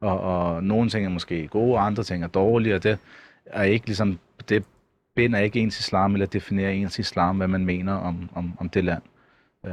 [0.00, 2.98] Og, og nogle ting er måske gode, og andre ting er dårlige, og det
[3.46, 4.64] er ikke ligesom, det
[5.14, 8.84] binder ikke ens islam, eller definerer ens islam, hvad man mener om, om, om det
[8.84, 9.02] land.
[9.64, 9.70] Uh,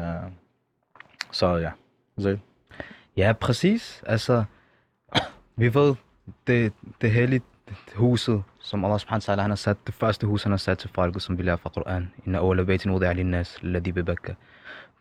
[1.32, 1.72] så ja,
[2.20, 2.38] så,
[3.18, 4.04] Ja, præcis.
[4.06, 4.44] Altså,
[5.56, 5.96] vi ved,
[6.48, 7.42] det, det hellige
[7.96, 10.78] huset, som Allah subhanahu wa ta'ala, han har sat, det første hus, han har sat
[10.78, 12.12] til folket, som vi lærer fra Koran.
[12.26, 14.34] Inna awla baytin wudi'a linnas, ladhi bi Bakka.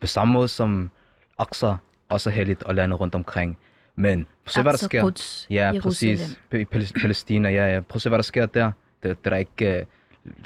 [0.01, 0.91] På samme måde som
[1.37, 1.75] Aqsa
[2.09, 3.57] også er helligt og landet rundt omkring.
[3.95, 5.01] Men prøv at se, hvad der sker.
[5.49, 6.39] Ja, præcis.
[6.53, 7.79] I Palæ- Palæstina, ja, ja.
[7.79, 8.71] Prøv at se, hvad der sker der.
[9.03, 9.85] Er der ikke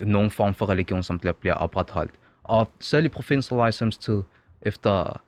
[0.01, 2.11] uh, nogen form for religion, som bliver, bliver opretholdt.
[2.43, 4.21] Og selv i profeten sallallahu tid,
[4.61, 5.21] efter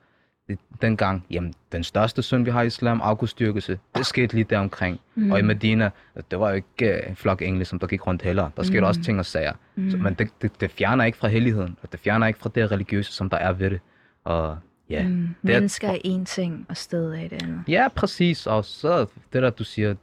[0.81, 4.99] dengang, jamen, den største synd, vi har i islam, afgudstyrkelse, det skete lige der omkring.
[5.15, 5.31] Mm.
[5.31, 5.89] Og i Medina,
[6.31, 8.49] det var jo ikke uh, en flok engle, som der gik rundt heller.
[8.57, 8.85] Der skete mm.
[8.85, 9.53] også ting og sager.
[9.75, 9.91] Mm.
[9.91, 12.71] Så, men det, det, det, fjerner ikke fra helligheden, og det fjerner ikke fra det
[12.71, 13.79] religiøse, som der er ved det.
[14.23, 14.57] Og
[14.89, 15.29] ja, Mm.
[15.41, 17.63] det er- Mennesker er en ting, og stedet er det andet.
[17.67, 18.47] Ja, præcis.
[18.47, 18.99] Og så
[19.33, 19.95] det der, du siger,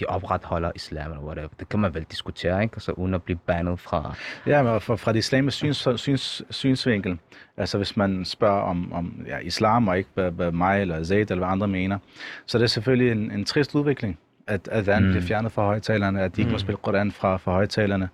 [0.00, 2.74] de opretholder islam eller whatever, det kan man vel diskutere, ikke?
[2.74, 4.14] Altså uden at blive bandet fra...
[4.46, 7.18] Ja, men fra, fra det islamiske syns, syns, synsvinkel,
[7.56, 11.30] altså hvis man spørger om, om ja, islam og ikke hvad, hvad mig eller Zaid
[11.30, 11.98] eller hvad andre mener,
[12.46, 15.10] så er det selvfølgelig en, en trist udvikling, at, at den mm.
[15.10, 18.08] bliver fjernet fra højtalerne, at de ikke må spille Koran fra, fra højtalerne.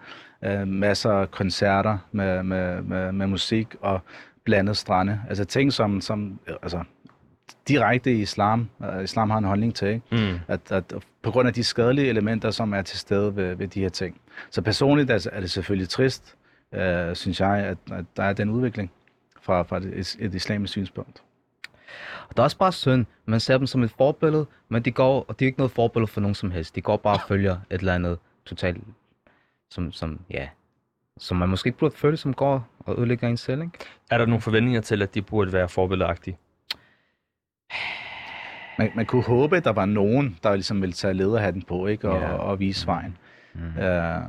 [0.46, 4.00] Uh, masser af koncerter med, med, med, med musik og
[4.44, 5.20] blandet strande.
[5.28, 6.84] Altså ting, som, som altså,
[7.68, 10.02] direkte i islam, uh, islam har en holdning til, ikke?
[10.12, 10.38] Mm.
[10.48, 13.80] At, at på grund af de skadelige elementer, som er til stede ved, ved de
[13.80, 14.20] her ting.
[14.50, 16.36] Så personligt er, er det selvfølgelig trist,
[16.74, 18.90] øh, synes jeg, at, at der er den udvikling
[19.42, 21.22] fra, fra et, et islamisk synspunkt.
[22.28, 23.06] Og det er også bare synd.
[23.26, 26.12] Man ser dem som et forbillede, men de går, og de er ikke noget forbillede
[26.12, 26.76] for nogen som helst.
[26.76, 28.84] De går bare og følger et eller andet totalt,
[29.70, 30.48] som, som, ja,
[31.20, 33.78] som man måske ikke burde føle, som går og ødelægger en selv, ikke?
[34.10, 36.36] Er der nogle forventninger til, at de burde være forbilledagtige?
[38.78, 42.10] Man, man kunne håbe, at der var nogen, der ligesom ville tage lederhatten på ikke?
[42.10, 42.32] Og, Ja.
[42.32, 43.16] og, og vise vejen.
[43.54, 43.78] Mm.
[43.78, 44.20] Øh,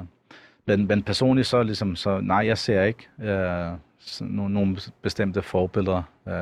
[0.68, 5.42] men, men personligt så ligesom, så nej, jeg ser ikke øh, sådan nogle, nogle bestemte
[5.42, 6.34] forbilleder, øh,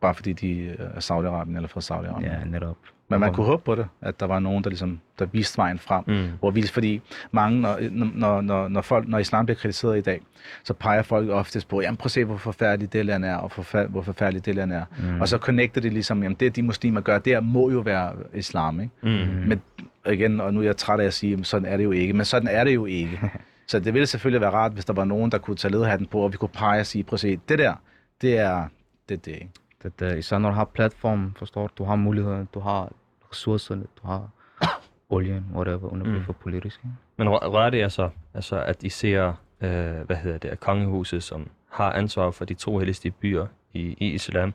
[0.00, 2.24] bare fordi de er Saudi-Arabien eller fra Saudi-Arabien.
[2.24, 2.76] Ja, netop.
[3.10, 5.78] Men man kunne håbe på det, at der var nogen, der ligesom der viste vejen
[5.78, 6.04] frem.
[6.06, 6.28] Mm.
[6.40, 10.20] Hvor vi, fordi mange, når, når, når, når, folk, når islam bliver kritiseret i dag,
[10.64, 13.52] så peger folk oftest på, jamen prøv at se, hvor forfærdeligt det land er, og
[13.52, 14.84] forfær, hvor forfærdeligt det land er.
[14.98, 15.20] Mm.
[15.20, 18.80] Og så connecter det ligesom, jamen det de muslimer gør, der må jo være islam,
[18.80, 18.92] ikke?
[19.02, 19.48] Mm.
[19.48, 19.62] Men
[20.06, 22.12] igen, og nu er jeg træt af at sige, jamen, sådan er det jo ikke,
[22.12, 23.20] men sådan er det jo ikke.
[23.68, 26.20] så det ville selvfølgelig være rart, hvis der var nogen, der kunne tage lederhatten på,
[26.20, 27.74] og vi kunne pege og sige, prøv at se, det der,
[28.20, 28.64] det er
[29.08, 29.50] det, det ikke?
[29.82, 32.92] Det, det, især når du har platform, forstår du, du har muligheder, du har
[33.30, 34.28] ressourcerne, du har
[35.08, 36.24] olien, whatever, uden at blive Mm.
[36.24, 36.80] for politisk.
[36.84, 36.96] Ikke?
[37.16, 39.26] Men rø- rører det altså, altså, at I ser,
[39.60, 44.06] øh, hvad hedder det, kongehuset, som har ansvar for de to helligste byer i, i
[44.14, 44.54] islam,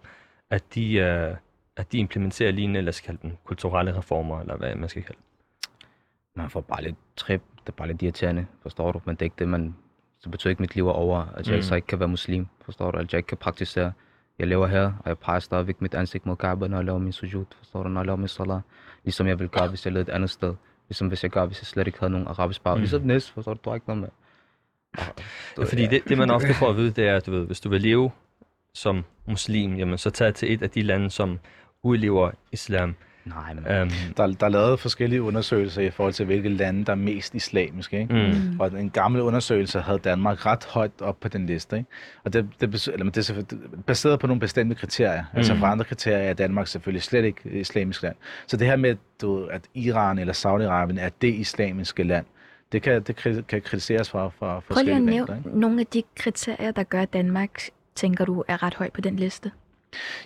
[0.50, 1.36] at de, øh,
[1.78, 5.20] at de implementerer lignende, eller skal kalde dem kulturelle reformer, eller hvad man skal kalde
[5.20, 5.26] det.
[6.36, 9.26] Man får bare lidt trip, det er bare lidt irriterende, forstår du, men det er
[9.26, 9.76] ikke det, man,
[10.24, 11.58] det betyder ikke, at mit liv er over, at jeg Mm.
[11.58, 11.62] mm.
[11.62, 13.92] så ikke kan være muslim, forstår du, at jeg ikke kan praktisere.
[14.40, 17.12] Jeg lever her, og jeg peger stadigvæk mit ansigt mod Kaaba, når jeg laver min
[17.12, 18.62] sujud, forstår du, når jeg laver min salat,
[19.04, 20.56] ligesom jeg vil gøre, hvis jeg levede et andet sted.
[20.90, 22.74] Ligesom hvis jeg gør, hvis jeg slet ikke havde nogen arabisk bag.
[22.74, 22.78] Mm.
[22.78, 22.82] Mm.
[22.82, 24.10] Ligesom Nis, forstår du, du har ikke noget med.
[25.58, 27.62] Ja, fordi det, det, man ofte får at vide, det er, at du ved, hvis
[27.62, 28.12] du vil leve
[28.74, 31.40] som muslim, jamen, så tag til et af de lande, som
[31.84, 32.96] udlever islam.
[33.26, 33.82] Nej, men...
[33.82, 37.36] Um, Der, der er lavet forskellige undersøgelser i forhold til, hvilke lande, der er mest
[37.36, 38.00] islamiske.
[38.00, 38.14] Ikke?
[38.14, 41.78] mm, Og en gammel undersøgelse havde Danmark ret højt op på den liste.
[41.78, 41.90] Ikke?
[42.24, 45.22] Og det, det, eller, men det er selvfølgelig baseret på nogle bestemte kriterier.
[45.32, 45.38] Mm.
[45.38, 45.60] Altså Mm.
[45.60, 48.16] for andre kriterier er Danmark selvfølgelig slet ikke et islamisk land.
[48.48, 52.26] Så det her med, du, ved, at Iran eller Saudi-Arabien er det islamiske land,
[52.72, 55.60] det kan, det kan kritiseres fra, fra Prøv lige at forskellige nævne Ikke?
[55.60, 57.62] nogle af de kriterier, der gør at Danmark,
[57.96, 59.52] tænker du, er ret højt på den liste.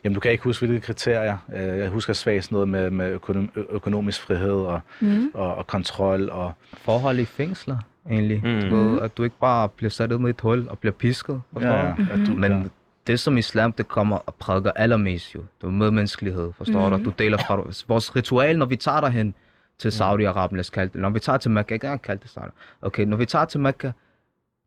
[0.04, 1.38] Jamen, du kan ikke huske, hvilke kriterier.
[1.56, 5.32] Øh, Jeg husker svagt noget med, med økonom, økonomisk frihed og, Mm.
[5.34, 6.30] og, og kontrol.
[6.30, 7.78] Og, forhold i fængsler,
[8.10, 8.42] egentlig.
[8.44, 8.50] Mm.
[8.50, 8.70] Mm.
[8.70, 11.42] Du ved, at du ikke bare bliver sat ud med et hul og bliver pisket.
[11.54, 12.64] forstår ja, ja, at du, Men ja.
[13.08, 15.40] det som islam, det kommer og prædiker allermest jo.
[15.62, 17.04] Det er medmenneskelighed, forstår Mhm.
[17.04, 17.10] du?
[17.10, 17.56] Du deler fra
[17.88, 19.34] vores ritual, når vi tager derhen
[19.80, 21.02] til Saudi-Arabien, lad os kalde det.
[21.02, 22.52] Når vi tager til Mekka, ikke engang kalde det Saudi.
[22.82, 23.92] Okay, når vi tager til Mekka,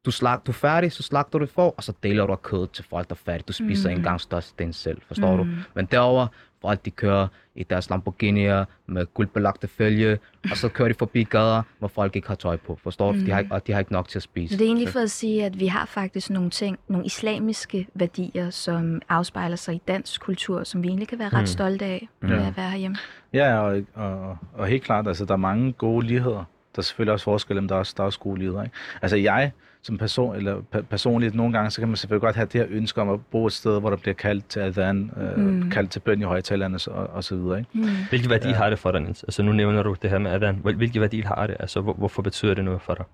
[0.07, 2.85] du, slag, du er færdig, så slagter du for, og så deler du kød til
[2.91, 3.45] folk, der er færdige.
[3.49, 3.97] Du spiser mm.
[3.97, 5.51] engang størstedelen selv, forstår mm.
[5.51, 5.57] du?
[5.75, 6.27] Men derover
[6.63, 10.19] Folk de kører i deres Lamborghini'er med guldbelagte følge,
[10.51, 13.19] og så kører de forbi gader, hvor folk ikke har tøj på, forstår du?
[13.21, 14.55] De har, ikke- og de har ikke nok til at spise.
[14.55, 17.87] Så det er egentlig for at sige, at vi har faktisk nogle ting, nogle islamiske
[17.95, 21.47] værdier, som afspejler sig i dansk kultur, som vi egentlig kan være ret Mm.
[21.47, 22.47] stolte af ved Ja.
[22.49, 22.97] at være herhjemme.
[23.33, 26.45] Ja, og, og, og helt klart, altså der er mange gode ligheder.
[26.77, 28.63] Der er selvfølgelig også forskel, men der er også, der er også gode ligheder.
[28.63, 28.75] Ikke?
[29.03, 29.51] Altså jeg
[29.83, 32.67] som person, eller pe- personligt, nogle gange, så kan man selvfølgelig godt have det her
[32.71, 35.71] ønske om at bo et sted, hvor der bliver kaldt til adhan, øh, Mm.
[35.71, 37.59] kaldt til bøn i højtalerne og, og så videre.
[37.59, 37.71] Ikke?
[37.75, 37.89] Mm.
[38.09, 38.55] Hvilke værdi Ja.
[38.55, 39.23] har det for dig, Niels?
[39.23, 40.57] Altså nu nævner du det her med adhan.
[40.65, 41.57] Hvil- Hvilke værdi har det?
[41.61, 43.05] Altså hvor, hvorfor betyder det noget for dig?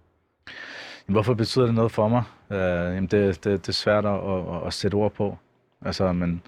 [1.07, 2.23] Hvorfor betyder det noget for mig?
[2.51, 5.39] Øh, jamen det, det, det er svært at, at, at sætte ord på.
[5.85, 6.43] Altså, men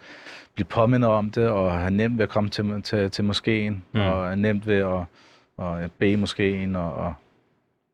[0.54, 4.00] blive påmindet om det, og have nemt ved at komme til, til, til moskeen, Mm.
[4.00, 5.04] og have nemt ved at,
[5.58, 7.14] at bede i moskeen, og, og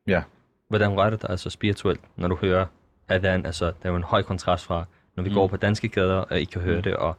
[0.07, 0.23] ja.
[0.69, 2.67] Hvordan rører det dig altså spirituelt, når du hører
[3.09, 3.47] adhan?
[3.47, 4.85] Altså, der er jo en høj kontrast fra,
[5.17, 5.35] når vi mm.
[5.35, 6.83] Går på danske gader, og ikke kan høre Mm.
[6.83, 7.17] det, og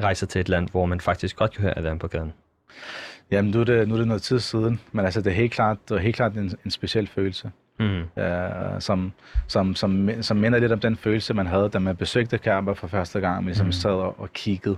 [0.00, 2.32] rejser til et land, hvor man faktisk godt kan høre adhan på gaden.
[3.30, 5.52] Jamen, nu er, det, nu er det noget tid siden, men altså, det er helt
[5.52, 8.20] klart, det er helt klart en, en speciel følelse, Mm.
[8.22, 9.12] øh, som,
[9.48, 12.86] som, som, som minder lidt om den følelse, man havde, da man besøgte Kaaba for
[12.86, 13.72] første gang, man ligesom Mm.
[13.72, 14.76] sad og, og kiggede.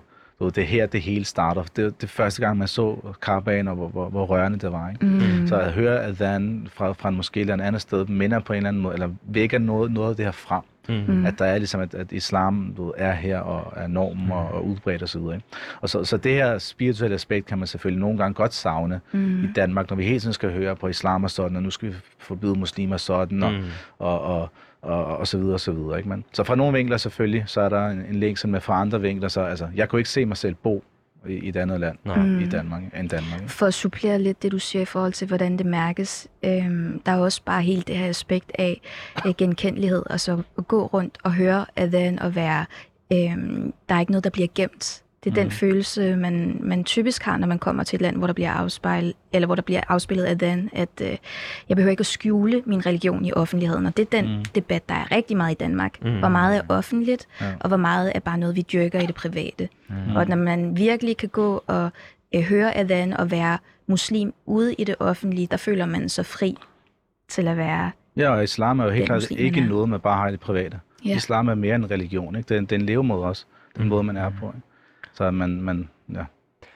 [0.50, 1.62] Det er her, det hele starter.
[1.76, 4.90] Det er det første gang, man så Kaabaen, og hvor, hvor, hvor rørende det var.
[4.90, 5.07] Ikke?
[5.07, 5.46] Mm.
[5.46, 8.57] Så at høre adhan fra, fra en moské eller et andet sted, minder på en
[8.57, 10.62] eller anden måde, eller vækker noget, noget af det her frem.
[10.88, 11.05] Mm.
[11.14, 11.26] Mm.
[11.26, 14.48] At der er ligesom, at, at islam du ved, er her og er normen og,
[14.48, 15.20] og udbredt osv.
[15.20, 15.40] Og,
[15.81, 19.44] og så, så det her spirituelle aspekt kan man selvfølgelig nogle gange godt savne Mm.
[19.44, 21.88] i Danmark, når vi hele tiden skal høre på islam og sådan, og nu skal
[21.88, 23.59] vi forbyde muslimer sådan, og, Mm.
[23.98, 24.48] og, og, og,
[24.83, 25.99] og så videre og så videre.
[25.99, 26.09] Ikke?
[26.09, 29.01] Men, så fra nogle vinkler selvfølgelig, så er der en, en længsel med fra andre
[29.01, 30.85] vinkler, så altså, jeg kunne ikke se mig selv bo
[31.29, 32.16] i, i et andet land Nej.
[32.16, 32.40] Mm.
[32.40, 33.49] i Danmark end Danmark.
[33.49, 37.12] For at supplere lidt det, du siger i forhold til, hvordan det mærkes, øhm, der
[37.12, 38.81] er også bare hele det her aspekt af
[39.27, 42.66] øh, genkendelighed, altså at gå rundt og høre adhan og være,
[43.12, 45.01] øhm, der er ikke noget, der bliver gemt.
[45.24, 45.35] Det er mm.
[45.42, 48.50] den følelse, man, man typisk har, når man kommer til et land, hvor der bliver
[48.50, 51.16] afspejlet, eller hvor der bliver afspillet adhan, at øh,
[51.68, 53.87] jeg behøver ikke at skjule min religion i offentligheden.
[53.87, 54.37] Og det er den Mm.
[54.38, 54.44] mm.
[54.44, 56.02] debat, der er rigtig meget i Danmark.
[56.04, 56.11] Mm.
[56.11, 56.18] Mm.
[56.18, 57.46] Hvor meget er offentligt, Ja.
[57.61, 59.68] og hvor meget er bare noget, vi dyrker i det private.
[59.88, 60.16] Mm.
[60.16, 61.90] Og når man virkelig kan gå og
[62.35, 66.56] øh, høre adhan og være muslim ude i det offentlige, der føler man sig fri
[67.28, 67.90] til at være...
[68.16, 69.64] Ja, og islam er jo helt Den klart ikke er.
[69.68, 70.80] noget, man bare har i det private.
[71.04, 71.16] Ja.
[71.16, 72.48] Islam er mere en religion, ikke?
[72.48, 73.44] Det, er, det er en levemåde også,
[73.76, 73.88] den Mm.
[73.88, 74.46] måde, man er på.
[74.46, 74.58] Ikke?
[75.12, 76.25] Så man, man ja,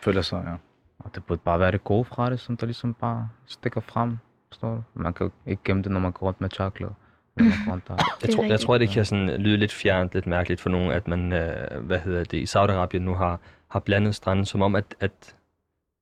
[0.02, 0.54] føler sig, ja.
[0.98, 4.18] Og det burde bare være det gode fra det, som der ligesom bare stikker frem,
[4.48, 4.82] forstår du?
[4.94, 6.48] Man kan jo ikke gemme det, når man går rundt med.
[6.58, 10.90] Det Jeg tror, jeg tror, det kan sådan lyde lidt fjernt, lidt mærkeligt for nogen,
[10.90, 14.74] at man, øh, hvad hedder det, i Saudi-Arabien nu har, har blandet stranden, som om,
[14.74, 15.36] at, at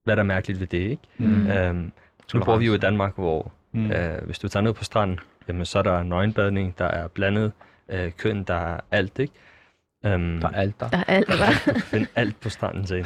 [0.05, 1.03] hvad der er mærkeligt ved det, ikke?
[1.19, 1.47] Mm.
[1.47, 1.93] Øhm,
[2.35, 3.91] nu bor vi jo i Danmark, hvor Mm.
[3.91, 7.53] øh, hvis du tager ned på stranden, jamen så er der nøgenbadning, der er blandet
[7.89, 9.35] øh, køn, der er alt, ikke?
[10.05, 10.89] Um, Der er alt der.
[10.89, 11.97] Der er alt, hva'?
[11.99, 13.05] du alt på stranden, sagde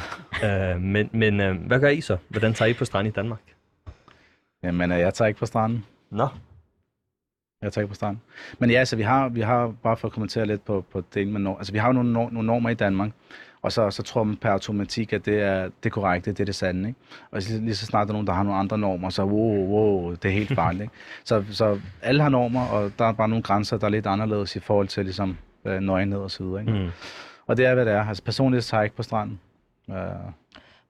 [0.75, 2.17] uh, Men, men uh, hvad gør I så?
[2.29, 3.39] Hvordan tager I på stranden i Danmark?
[4.63, 5.85] Jamen, øh, jeg tager ikke på stranden.
[6.11, 6.27] Nå,
[7.61, 8.21] Jeg tager ikke på stranden.
[8.59, 11.27] Men ja, altså, vi har, vi har bare for at kommentere lidt på, på det
[11.27, 11.57] med normer.
[11.57, 13.11] Altså, vi har jo nogle, nogle normer i Danmark,
[13.61, 16.55] og så, så tror man per automatik, at det er det korrekte, det er det
[16.55, 16.89] sande.
[16.89, 16.99] Ikke?
[17.31, 19.67] Og lige, lige så snart der er nogen, der har nogle andre normer, så wow,
[19.67, 20.81] wow, det er helt farligt.
[20.81, 20.93] Ikke?
[21.23, 24.55] Så, så alle har normer, og der er bare nogle grænser, der er lidt anderledes
[24.55, 26.61] i forhold til ligesom, øh, nøgenhed og så videre.
[26.61, 26.73] Ikke?
[26.73, 26.89] mm.
[27.47, 28.05] Og det er, hvad det er.
[28.07, 29.39] Altså, personligt tager jeg ikke på stranden.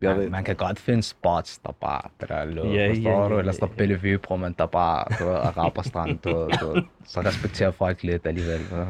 [0.01, 2.89] Jeg ved, Man, man kan godt finde spots, der bare der er lukket, Ja, ja,
[2.93, 3.39] forstår ja, du?
[3.39, 3.65] Ellers ja.
[3.65, 6.83] der Bellevue, bro, men der bare du ved, araberstrand, du, ved, du, ved.
[7.05, 8.59] så respekterer folk lidt alligevel.
[8.69, 8.85] Du ved.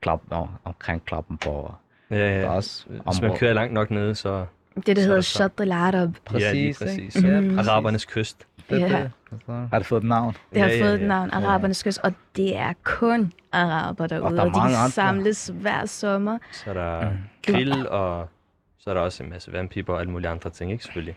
[0.00, 1.74] Klap, no, omkring klappen på.
[2.10, 2.48] Ja, Der er ja.
[2.50, 4.44] også Hvis man kører langt nok nede, så...
[4.76, 6.40] Det, der Så er hedder der så- Shut the Light Up.
[6.40, 7.06] ja, lige Præcis, ikke?
[7.12, 7.24] præcis.
[7.24, 7.68] Ja, præcis.
[7.68, 8.46] Arabernes kyst.
[8.70, 8.88] Det Ja.
[8.88, 9.52] det, du?
[9.52, 10.36] har det fået et navn?
[10.52, 11.06] Det har Ja, ja, fået et ja.
[11.06, 14.90] navn, Arabernes kyst, og det er kun araber derude, Og der er og de andre.
[14.90, 16.38] samles hver sommer.
[16.52, 17.10] Så er der
[17.46, 18.28] grill, og
[18.78, 21.16] så er der også en masse vandpiber og alle mulige andre ting, ikke selvfølgelig?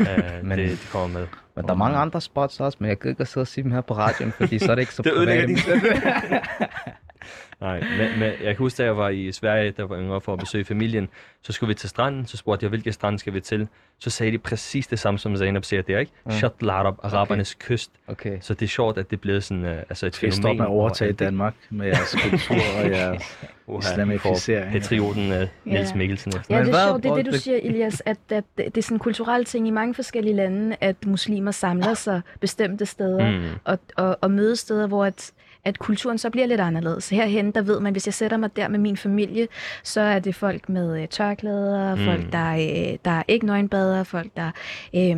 [0.00, 0.06] Uh,
[0.46, 1.26] Men- det, det kommer med.
[1.56, 3.64] Men der er mange andre spots også, men jeg gider ikke at sidde og sige
[3.64, 6.42] dem her på radioen, fordi så er det ikke så Det ødelægger privat.
[7.60, 10.32] Nej, men, men jeg kan huske, da jeg var i Sverige, der var yngre for
[10.32, 11.08] at besøge familien,
[11.42, 13.68] så skulle vi til stranden, så spurgte jeg, hvilke strand skal vi til?
[13.98, 16.12] Så sagde de præcis det samme, som Zainab siger der, ikke?
[16.26, 16.38] Ja.
[16.38, 17.90] Shut Larab, arabernes kyst.
[18.06, 18.38] Okay.
[18.40, 20.42] Så det er sjovt, at det er blevet sådan, uh, altså et Skal fænomen.
[20.42, 24.72] stoppe med at overtage Danmark med jeres kultur og jeres Uha, islamificering?
[24.72, 26.54] Patrioten uh, Niels Mikkelsen efter.
[26.54, 28.76] Ja, Men det er sjovt, det er det, du siger, Elias, at, at det det
[28.78, 33.30] er sådan en kulturel ting i mange forskellige lande, at muslimer samler sig bestemte steder
[33.30, 33.44] Mm.
[33.64, 35.32] og, og, og mødesteder, hvor at,
[35.64, 37.08] at kulturen så bliver lidt anderledes.
[37.08, 39.48] Herhen, der ved man, hvis jeg sætter mig der med min familie,
[39.82, 42.04] så er det folk med øh, tørklæder, mm.
[42.04, 44.50] folk, der, øh, der er ikke nøgenbader, folk, der
[44.94, 45.16] øh,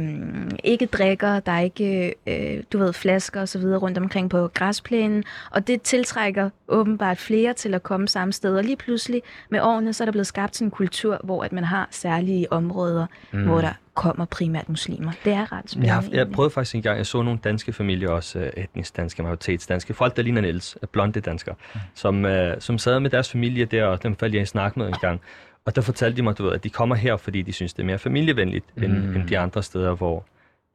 [0.64, 3.62] ikke drikker, der er ikke, øh, du ved, flasker osv.
[3.62, 8.64] rundt omkring på græsplænen, og det tiltrækker åbenbart flere til at komme samme sted, og
[8.64, 11.64] lige pludselig med årene, så er der blevet skabt sådan en kultur, hvor at man
[11.64, 13.44] har særlige områder, mm.
[13.44, 15.12] hvor der kommer primært muslimer.
[15.24, 15.94] Det er ret spændende.
[15.94, 18.96] Jeg, har, jeg prøvede faktisk en gang, jeg så nogle danske familier, også uh, etnisk
[18.96, 21.80] danske, majoritetsdanske, folk der ligner Niels, uh, blonde danskere, mm.
[21.94, 24.87] som, uh, som sad med deres familie der, og dem faldt jeg i snak med
[24.87, 25.20] en gang.
[25.64, 27.82] Og der fortalte de mig, du ved, at de kommer her, fordi de synes, det
[27.82, 28.82] er mere familievenligt, mm.
[28.82, 30.24] end, end de andre steder, hvor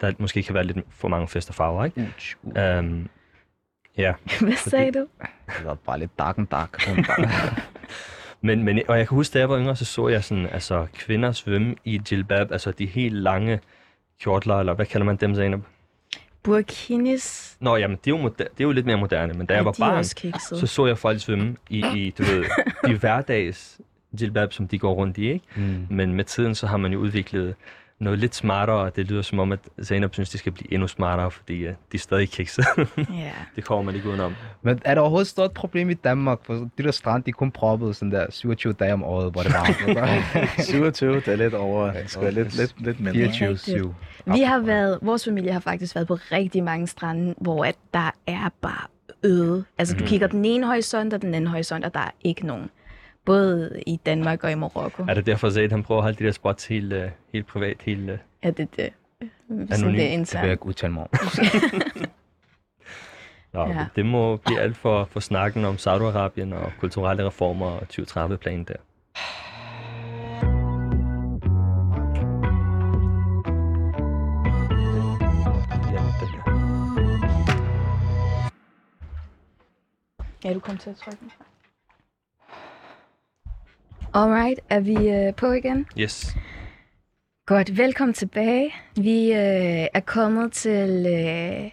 [0.02, 2.10] der måske kan være lidt for mange fest og farver, ikke?
[2.80, 3.10] Um,
[3.98, 4.14] ja.
[4.42, 5.08] Hvad sagde du?
[5.58, 6.82] Det var bare lidt dark and dark.
[8.42, 10.88] Men, men, og jeg kan huske, da jeg var yngre, så så jeg sådan, altså,
[10.94, 13.60] kvinder svømme i jilbab, altså de helt lange
[14.22, 15.60] kjortler, eller hvad kalder man dem, Zainab?
[16.44, 17.58] Burkinis.
[17.60, 19.76] Nå, jamen, det er jo, det er jo lidt mere moderne, men da jeg var
[19.80, 20.04] barn,
[20.40, 22.44] så så jeg folk svømme i, i du ved,
[22.88, 23.80] de hverdags
[24.22, 25.46] jilbab, som de går rundt i, ikke?
[25.56, 25.88] mm.
[25.90, 27.56] Men med tiden, så har man jo udviklet
[28.04, 30.88] noget lidt smartere, og det lyder som om, at Zainab synes, de skal blive endnu
[30.88, 32.66] smartere, fordi uh, de er stadig kikset.
[32.98, 33.32] Ja.
[33.56, 34.36] det kommer man ikke udenom.
[34.62, 36.40] Men er der overhovedet et stort problem i Danmark?
[36.44, 39.42] For de der strand, de er kun proppet sådan der 27 dage om året, hvor
[39.42, 41.92] det var 27, det er lidt over.
[41.92, 43.14] Det skal være lidt, lidt, lidt mindre.
[43.14, 43.94] 24 7
[44.26, 48.12] Vi har været, vores familie har faktisk været på rigtig mange strande, hvor at der
[48.28, 48.88] er bare
[49.24, 49.64] øde.
[49.78, 50.08] Altså, du Mhm.
[50.08, 52.70] kigger den ene horisont og den anden horisont, og der er ikke nogen.
[53.26, 55.04] Både i Danmark og i Marokko.
[55.10, 57.00] Er det derfor, at han prøver at holde de der spots helt, uh,
[57.34, 58.10] helt privat, helt...
[58.12, 58.90] Uh, Er det det?
[59.48, 59.94] Sådan Anonym.
[59.96, 61.10] det er Det vil jeg ikke udtale mig om.
[63.54, 63.70] Nå, Ja.
[63.80, 63.86] ja.
[63.96, 68.74] det må blive alt for, for snakken om Saudi-Arabien og kulturelle reformer og 2030-planen der.
[75.94, 76.02] Ja.
[80.44, 81.32] Ja, du kom til at trykke den.
[84.14, 85.86] Alright, er vi øh, på igen?
[86.00, 86.36] Yes.
[87.46, 88.74] Godt, velkommen tilbage.
[88.96, 91.72] Vi øh, er kommet til øh,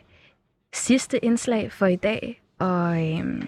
[0.72, 3.42] sidste indslag for i dag, og øh,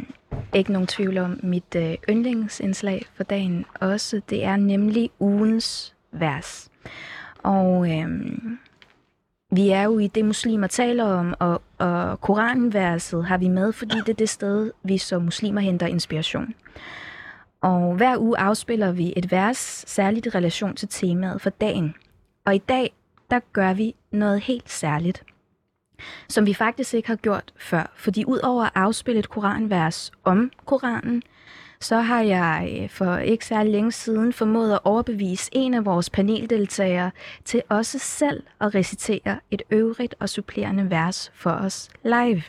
[0.55, 4.21] ikke nogen tvivl om mit øh, yndlingsindslag for dagen også.
[4.31, 6.71] Det er nemlig ugens vers.
[7.43, 8.09] Og øh,
[9.53, 13.97] vi er jo i det, muslimer taler om, og, og Koranverset har vi med, fordi
[13.97, 16.55] det er det sted, vi som muslimer henter inspiration.
[17.61, 21.95] Og hver uge afspiller vi et vers, særligt i relation til temaet for dagen.
[22.45, 22.93] Og i dag,
[23.31, 25.25] der gør vi noget helt særligt,
[26.29, 27.93] som vi faktisk ikke har gjort før.
[27.97, 31.23] Fordi udover at afspille et koranvers om Koranen,
[31.81, 36.11] så har jeg øh, for ikke særlig længe siden formået at overbevise en af vores
[36.11, 37.11] paneldeltagere
[37.45, 42.43] til også selv at recitere et øvrigt og supplerende vers for os live.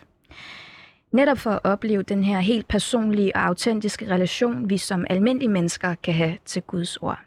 [1.11, 5.95] Netop for at opleve den her helt personlige og autentiske relation, vi som almindelige mennesker
[6.03, 7.19] kan have til Guds ord.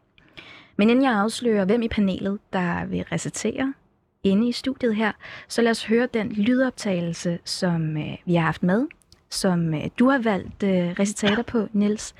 [0.76, 3.74] Men inden jeg afslører, hvem i panelet, der vil recitere
[4.22, 5.12] inde i studiet her,
[5.48, 8.86] så lad os høre den lydoptagelse, som øh, vi har haft med,
[9.30, 12.14] som øh, du har valgt øh, recitater på, Niels.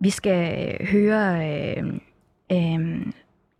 [0.00, 1.84] Vi skal øh, høre øh,
[2.52, 3.06] øh,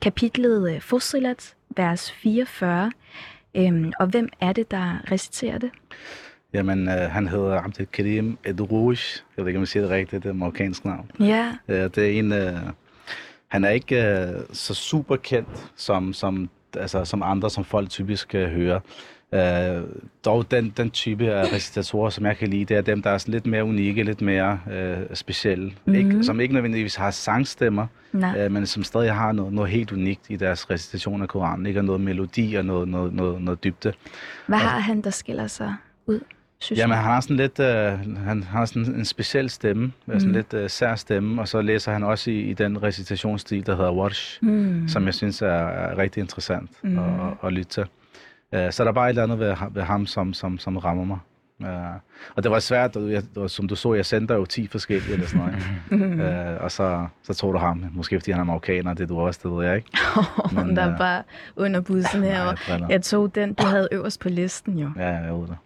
[0.03, 2.93] kapitlet øh, Fusilat, vers 44.
[3.55, 5.71] Øh, og hvem er det, der reciterer det?
[6.55, 8.97] Jamen, øh, han hedder Abdel Karim Edrouj.
[9.37, 10.23] Jeg ved ikke, om jeg siger det rigtigt.
[10.23, 11.11] Det er et marokkansk navn.
[11.21, 12.33] Ja, Øh, det er en...
[12.33, 12.57] Øh,
[13.49, 18.35] han er ikke øh, så super kendt som, som, altså, som andre, som folk typisk
[18.35, 18.81] øh, hører.
[19.35, 19.83] Øh,
[20.25, 23.25] dog den, den type af recitatorer, som jeg kan lide, det er dem, der er
[23.27, 25.65] lidt mere unikke, lidt mere øh, specielle.
[25.65, 25.95] Mm-hmm.
[25.95, 28.39] Ikke, som ikke nødvendigvis har sangstemmer, nej.
[28.45, 31.67] øh, men som stadig har noget, noget helt unikt i deres recitation af Koranen.
[31.67, 31.81] Ikke?
[31.81, 33.93] Og noget melodi og noget, noget, noget, noget dybde.
[34.47, 35.75] Hvad har han, der skiller sig
[36.07, 36.21] ud,
[36.59, 37.03] synes Jamen, du?
[37.03, 40.21] han har sådan lidt, øh, han har sådan en speciel stemme, mm.
[40.21, 43.77] sådan lidt øh, sær stemme, og så læser han også i, i den recitationsstil, der
[43.77, 44.89] hedder Warsh, Mm.
[44.89, 46.99] som jeg synes er, er rigtig interessant Mm.
[46.99, 47.05] at,
[47.45, 47.83] at lytte til.
[48.57, 50.77] Uh, så der er bare et eller andet ved, ham- ved ham, som, som, som
[50.77, 51.19] rammer mig.
[51.61, 51.69] Uh,
[52.35, 55.13] og det var svært, og jeg, var, som du så, jeg sendte jo 10 forskellige
[55.13, 55.55] eller sådan
[55.91, 56.57] noget.
[56.57, 59.21] uh, og så, så tog du ham, måske fordi han er marokkaner, det er du
[59.21, 59.89] også, det ved jeg ikke.
[60.53, 61.23] Men, Men, der er bare
[61.57, 62.57] under bussen Nej, herovre.
[62.69, 62.87] jeg.
[62.91, 64.91] Jeg tog den, du havde øverst på listen jo.
[64.97, 65.57] Ja, jeg ved det.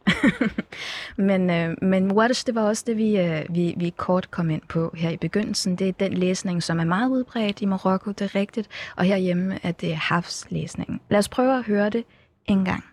[1.29, 4.62] Men, øh, men Waters, det var også det, vi, øh, vi, vi kort kom ind
[4.68, 5.76] på her i begyndelsen.
[5.76, 8.68] Det er den læsning, som er meget udbredt i Marokko, det er rigtigt.
[8.97, 11.01] Og herhjemme er det Hafs læsningen.
[11.09, 12.05] Lad os prøve at høre det
[12.47, 12.84] en gang.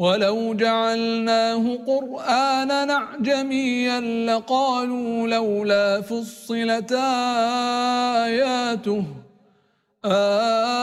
[0.00, 6.92] ولو جعلناه قرآنا أعجميا لقالوا لولا فصلت
[8.24, 9.04] آياته.
[10.04, 10.80] أعجمي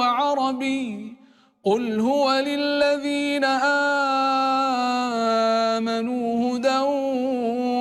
[0.00, 1.16] عربي
[1.64, 3.44] قل هو للذين
[5.74, 6.78] آمنوا هدى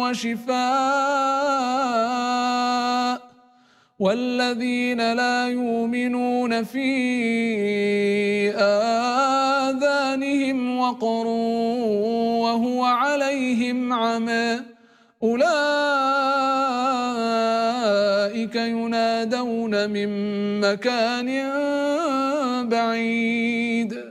[0.04, 1.57] وشفاء.
[4.00, 6.90] والذين لا يؤمنون في
[9.70, 11.28] آذانهم وقر
[12.44, 14.60] وهو عليهم عمى
[15.24, 15.48] أولئك
[18.56, 20.10] ينادون من
[20.62, 21.28] مكان
[22.70, 24.08] بعيد.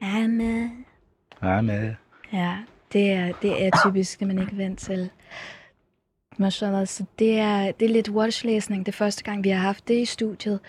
[0.00, 1.94] Ja, med.
[2.32, 2.56] Ja,
[2.92, 5.10] det er, det er typisk, det man ikke er vant til.
[6.36, 8.86] Mashallah, så det er, det er lidt watchlæsning.
[8.86, 10.60] Det er første gang, vi har haft det i studiet.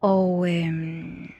[0.00, 1.32] Og øhm,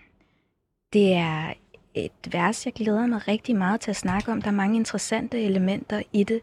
[0.93, 1.53] det er
[1.95, 4.43] et vers, jeg glæder mig rigtig meget til at snakke om.
[4.43, 6.41] Der er mange interessante elementer i det.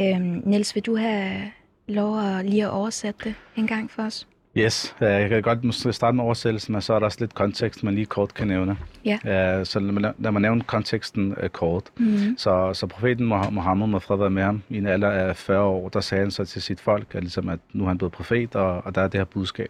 [0.00, 1.52] Øhm, Niels, vil du have
[1.88, 4.26] lov at lige at oversætte det en gang for os?
[4.56, 7.34] Yes, øh, jeg kan godt måske starte med oversættelsen, og så er der også lidt
[7.34, 8.76] kontekst, man lige kort kan nævne.
[9.04, 9.58] Ja.
[9.58, 11.82] Øh, Så lad mig, lad mig nævne konteksten øh, kort.
[11.98, 12.16] Mm.
[12.38, 15.62] Så, så profeten Moha- Mohammed, må fred være med ham, i en alder af 40
[15.62, 18.12] år, der sagde han så til sit folk, at, ligesom, at nu er han blevet
[18.12, 19.68] profet, og, og der er det her budskab.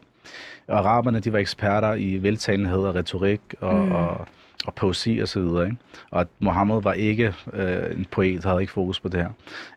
[0.69, 3.93] Og araberne, de var eksperter i veltalenhed og retorik og, mm.
[3.93, 4.27] og,
[4.67, 5.65] og poesi og så videre.
[5.65, 5.77] Ikke?
[6.11, 9.29] Og at Mohammed var ikke øh, en poet, havde ikke fokus på det her.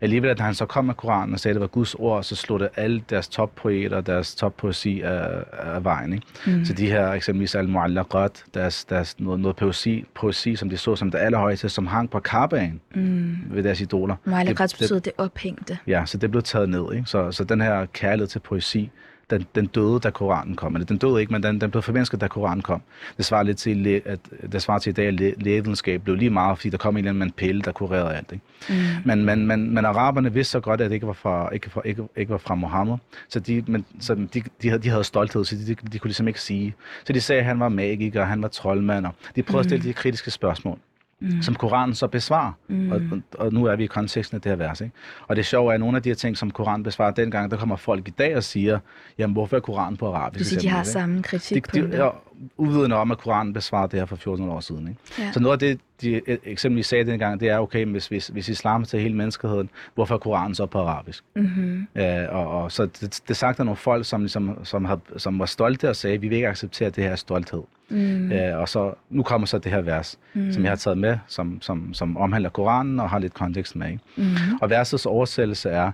[0.02, 2.36] Alligevel, at han så kom med Koranen og sagde, at det var Guds ord, så
[2.36, 6.14] slog det alle deres toppoeter og deres toppoesi af, af vejen.
[6.14, 6.26] Ikke?
[6.48, 6.66] Mm.
[6.66, 10.96] Så de her eksempelvis al muallaqat deres, deres noget, noget poesi, poesi, som de så
[10.96, 13.36] som det allerhøjeste, som hang på karbaen Mm.
[13.50, 14.16] ved deres idoler.
[14.48, 15.78] Det- betyder det ophængte.
[15.88, 16.94] Ja, så det blev taget ned.
[16.94, 17.06] Ikke?
[17.06, 18.92] Så, så den her kærlighed til poesi,
[19.30, 20.76] den, den døde, da Koranen kom.
[20.76, 22.82] Eller den døde ikke, men den, den blev formindsket, da Koranen kom.
[23.18, 24.20] Det svarer lidt til, at,
[24.52, 27.08] det svarer til i dag, at læ- lægevidenskab blev lige meget, fordi der kom en
[27.08, 28.32] eller anden pille, der kurerede alt.
[28.32, 28.46] Ikke?
[28.70, 28.76] Mm.
[29.06, 31.82] Men, men, men, men araberne vidste så godt, at det ikke var fra, ikke fra,
[31.86, 32.98] ikke, ikke var fra Mohammed.
[33.30, 36.10] Så, de, men, så de, de, havde, de havde stolthed, så de, de, de kunne
[36.10, 36.74] ligesom ikke sige.
[37.04, 39.06] Så de sagde, at han var magiker, han var troldmand.
[39.06, 40.80] Og de prøvede at stille de kritiske spørgsmål,
[41.22, 41.42] Mm.
[41.42, 42.52] som Koranen så besvarer.
[42.68, 42.92] Mm.
[42.92, 43.02] Og,
[43.40, 44.82] og, nu er vi i konteksten af det her vers.
[44.82, 44.94] Ikke?
[45.28, 47.58] Og det sjove er, at nogle af de her ting, som Koranen besvarer dengang, der
[47.58, 48.80] kommer folk i dag og siger,
[49.18, 50.40] jamen hvorfor er Koranen på arabisk?
[50.40, 50.90] Det vil sige, de har ikke?
[50.90, 51.98] samme de, kritikpunkter.
[51.98, 52.22] de er
[52.58, 54.88] uvidende om, at Koranen besvarer det her for 14 år siden.
[54.88, 55.00] Ikke?
[55.20, 55.32] Ja.
[55.32, 58.86] Så noget af det, de eksempelvis sagde dengang, det er, okay, hvis, hvis, hvis islam
[58.86, 61.24] til hele menneskeheden, hvorfor er Koranen så på arabisk?
[61.36, 61.88] Mm-hmm.
[61.96, 65.40] Øh, og, og, så det, det sagde der nogle folk, som, ligesom, som, havde, som
[65.40, 67.64] var stolte og sagde, vi vil ikke acceptere det her stolthed.
[67.90, 68.32] Mm.
[68.32, 70.52] Øh, og så nu kommer så det her vers, Mm.
[70.52, 73.88] som jeg har taget med, som, som, som omhandler Koranen og har lidt kontekst med.
[73.88, 74.00] Ikke?
[74.16, 74.26] Mm.
[74.62, 75.92] Og versets oversættelse er,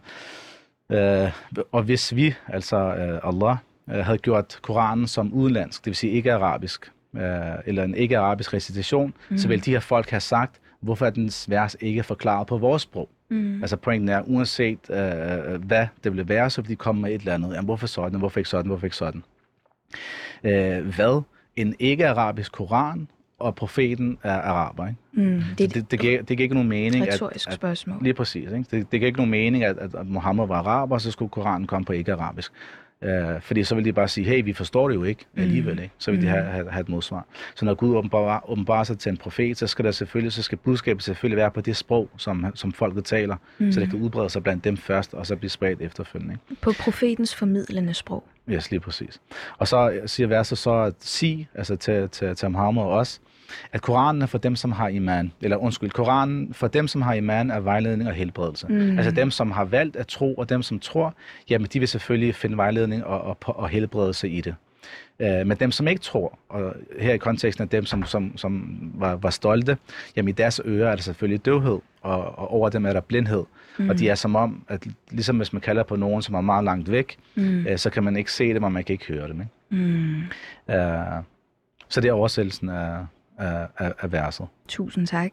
[0.92, 1.32] øh,
[1.72, 3.58] og hvis vi, altså øh, Allah,
[3.92, 7.22] havde gjort Koranen som udenlandsk, det vil sige ikke arabisk, øh,
[7.66, 9.38] eller en ikke-arabisk recitation, mm.
[9.38, 12.82] så vil de her folk have sagt, hvorfor er dens vers ikke forklaret på vores
[12.82, 13.10] sprog?
[13.30, 13.62] Mm.
[13.62, 17.20] Altså pointen er, uanset øh, hvad det vil være, så vil de komme med et
[17.20, 17.50] eller andet.
[17.54, 19.24] Jamen, hvorfor sådan, hvorfor ikke sådan, hvorfor ikke sådan?
[20.44, 21.22] Øh, hvad?
[21.56, 23.08] En ikke-arabisk koran,
[23.40, 25.00] og profeten er araber, ikke?
[25.14, 25.44] Mm.
[25.58, 27.98] Det et Det, det, giver, det giver ikke nogen mening, at, retorisk at, spørgsmål.
[28.02, 28.52] Lige præcis.
[28.52, 28.58] Ikke?
[28.58, 31.30] Det, det giver ikke nogen mening, at, at, at Mohammed var araber, og så skulle
[31.30, 32.52] Koranen komme på ikke-arabisk.
[33.06, 35.80] Uh, fordi så vil de bare sige, hey, vi forstår det jo ikke alligevel.
[35.80, 35.94] Ikke?
[35.98, 37.26] Så vil de have, have, have et modsvar.
[37.56, 40.58] Så når Gud åbenbarer, åbenbarer sig til en profet, så skal der selvfølgelig, så skal
[40.58, 43.72] budskabet selvfølgelig være på det sprog, som, som folket taler, mm.
[43.72, 46.34] så det kan udbrede sig blandt dem først, og så blive spredt efterfølgende.
[46.34, 46.62] Ikke?
[46.62, 48.24] På profetens formidlende sprog.
[48.50, 49.22] Yes, lige præcis.
[49.58, 53.20] Og så siger verset så at sige, altså til, til, til Muhammed også,
[53.72, 55.32] at Koranen er for dem, som har iman.
[55.42, 58.68] Eller undskyld, Koranen for dem, som har iman, er vejledning og helbredelse.
[58.68, 58.98] Mm.
[58.98, 61.14] Altså dem, som har valgt at tro, og dem, som tror,
[61.50, 64.56] jamen de vil selvfølgelig finde vejledning og, og, og helbredelse i det.
[65.20, 68.80] Uh, men dem, som ikke tror, og her i konteksten af dem, som, som, som
[68.96, 69.78] var, var stolte,
[70.16, 73.44] jamen i deres ører er der selvfølgelig døvhed, og, og over dem er der blindhed.
[73.80, 73.90] Mm.
[73.90, 76.64] Og de er som om, at ligesom hvis man kalder på nogen, som er meget
[76.64, 77.66] langt væk, Mm.
[77.72, 79.42] uh, så kan man ikke se dem, og man kan ikke høre dem.
[79.42, 79.84] Ikke?
[79.86, 80.22] Mm.
[80.68, 81.24] Uh,
[81.90, 82.98] så det er oversættelsen af,
[83.38, 84.48] af, af, af verset.
[84.68, 85.32] Tusind tak.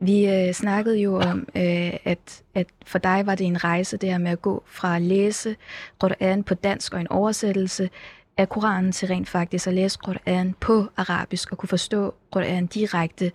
[0.00, 4.10] Vi øh, snakkede jo om, øh, at, at for dig var det en rejse, det
[4.10, 5.56] her med at gå fra at læse
[6.04, 7.90] Qur'an på dansk og en oversættelse
[8.36, 13.32] af Koranen til rent faktisk at læse Qur'an på arabisk og kunne forstå Qur'an direkte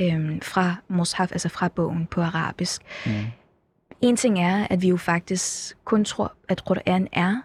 [0.00, 2.82] øh, fra Mus'haf, altså fra bogen på arabisk.
[3.06, 3.12] Mm.
[4.00, 7.42] En ting er, at vi jo faktisk kun tror, at Qur'an er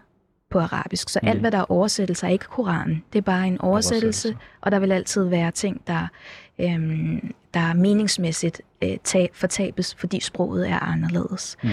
[0.53, 1.09] på arabisk.
[1.09, 1.39] Så alt, Mm.
[1.41, 3.03] hvad der er oversættelse, er ikke Koranen.
[3.13, 6.07] Det er bare en oversættelse, og der vil altid være ting, der,
[6.61, 11.57] øhm, der meningsmæssigt øh, tag, fortabes, fordi sproget er anderledes.
[11.63, 11.69] Mm.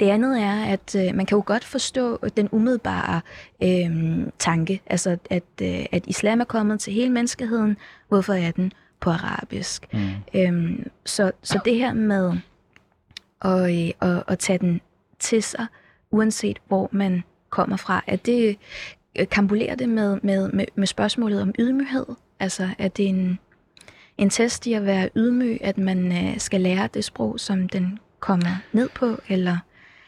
[0.00, 3.20] Det andet er, at øh, man kan jo godt forstå den umiddelbare
[3.62, 7.76] øh, tanke, altså at, øh, at islam er kommet til hele menneskeheden.
[8.08, 9.86] Hvorfor er den på arabisk?
[9.92, 10.00] Mm.
[10.34, 12.32] Øhm, så, så det her med
[13.42, 14.80] at, øh, at, at tage den
[15.18, 15.66] til sig,
[16.10, 18.56] uanset hvor man kommer fra, at det
[19.18, 22.06] øh, kambulerer det med, med, med, med spørgsmålet om ydmyghed?
[22.40, 23.38] Altså, er det en,
[24.18, 27.98] en test i at være ydmyg, at man øh, skal lære det sprog, som den
[28.20, 29.58] kommer ned på, eller...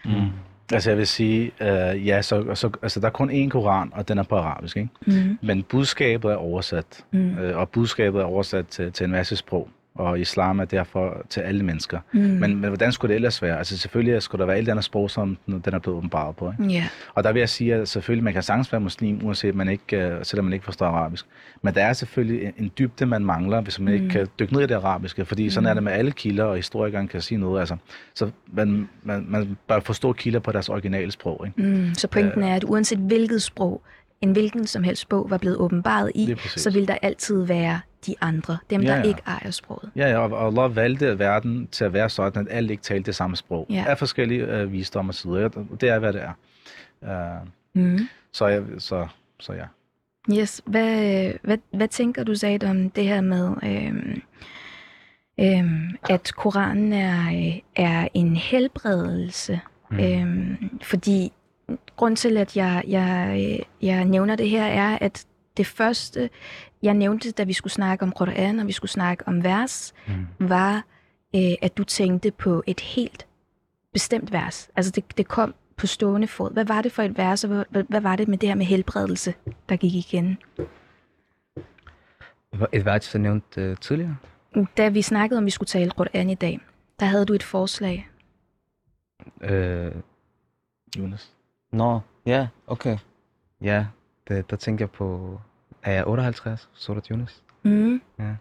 [0.04, 0.28] Mm.
[0.72, 4.08] Altså jeg vil sige, øh, ja, så, så, altså der er kun én koran, og
[4.08, 4.88] den er på arabisk, ikke?
[5.06, 5.38] Mm.
[5.42, 7.38] Men budskabet er oversat, Mm.
[7.38, 11.40] øh, og budskabet er oversat til, til en masse sprog, og islam er derfor til
[11.40, 12.00] alle mennesker.
[12.12, 12.20] Mm.
[12.20, 13.58] Men, men hvordan skulle det ellers være?
[13.58, 16.52] Altså selvfølgelig skulle der være et eller andet sprog, som den er blevet åbenbaret på,
[16.60, 16.74] ikke?
[16.74, 16.88] Ja.
[17.14, 19.96] Og der vil jeg sige, at selvfølgelig man kan sagtens være muslim, uanset man ikke,
[19.96, 21.26] øh, selvom man ikke forstår arabisk.
[21.62, 24.10] Men der er selvfølgelig en, en dybde, man mangler, hvis man ikke Mm.
[24.10, 25.24] kan dykke ned i det arabiske.
[25.24, 27.60] Fordi sådan er det med alle kilder, og historikeren kan sige noget.
[27.60, 27.76] Altså.
[28.14, 31.46] Så man, man, man bør forstå kilder på deres originale sprog.
[31.46, 31.68] Ikke?
[31.68, 31.94] Mm.
[31.94, 33.82] Så pointen er, at uanset hvilket sprog,
[34.20, 38.14] en hvilken som helst sprog var blevet åbenbaret i, så vil der altid være de
[38.20, 39.02] andre, dem Ja, der ja.
[39.02, 39.90] ikke ejer sproget.
[39.96, 43.14] Ja, ja, og Allah valgte verden til at være sådan, at alle ikke talte det
[43.14, 43.66] samme sprog.
[43.70, 43.84] Ja.
[43.88, 45.48] Af forskellige øh, visdom og sider.
[45.80, 46.32] Det er, hvad det er.
[47.42, 47.98] Uh, Mm.
[48.32, 49.06] så, jeg, så,
[49.40, 49.64] så ja.
[50.38, 50.62] Yes.
[50.66, 54.22] Hvad, hvad, hvad tænker du, Zaid, om det her med, øhm,
[55.40, 59.60] øhm, at Koranen er, øh, er en helbredelse?
[59.90, 59.98] Mm.
[60.00, 61.32] Øhm, fordi
[61.96, 65.26] grund til, at jeg, jeg, øh, jeg nævner det her, er, at
[65.56, 66.30] det første,
[66.82, 70.26] jeg nævnte, da vi skulle snakke om Koran, og vi skulle snakke om vers, Mm.
[70.48, 70.76] var,
[71.36, 73.26] øh, at du tænkte på et helt
[73.92, 74.70] bestemt vers.
[74.76, 76.52] Altså det, det kom på stående fod.
[76.52, 78.66] Hvad var det for et vers, og hvad, hvad, var det med det her med
[78.66, 79.34] helbredelse,
[79.68, 80.38] der gik igen?
[82.72, 84.16] Et værd, jeg nævnte uh, tidligere.
[84.76, 86.60] Da vi snakkede om, at vi skulle tale Koran i dag,
[87.00, 88.08] der havde du et forslag.
[89.36, 89.50] Uh,
[90.98, 91.32] Jonas.
[91.72, 92.98] Nå, ja, okay.
[93.60, 93.86] Ja,
[94.28, 95.40] der tænker jeg på,
[95.82, 97.42] er jeg 58, Surat Yunus?
[97.62, 98.02] Mm.
[98.18, 98.34] Ja.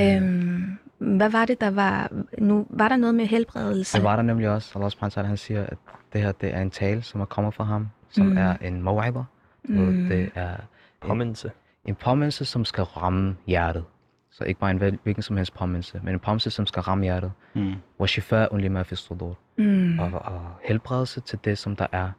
[0.00, 2.10] Øhm, hvad var det, der var...
[2.38, 3.96] Nu var der noget med helbredelse.
[3.96, 4.78] Det var der nemlig også.
[4.78, 5.78] Allah subhanahu han siger, at
[6.12, 8.36] det her det er en tale, som er kommet fra ham, som Mm.
[8.38, 9.22] er en maw'idah.
[9.64, 10.08] Mm.
[10.08, 10.56] Det er
[11.00, 11.50] Påmindelse.
[11.84, 13.84] en påmindelse, som skal ramme hjertet.
[14.30, 17.04] Så ikke bare en hvil- hvilken som helst påmindelse, men en påmindelse, som skal ramme
[17.04, 17.32] hjertet.
[17.54, 17.74] Mm.
[18.00, 19.38] Wa shifa'un lima fi sudur.
[19.58, 19.98] Mm.
[19.98, 22.10] Og, og helbredelse til det, som der er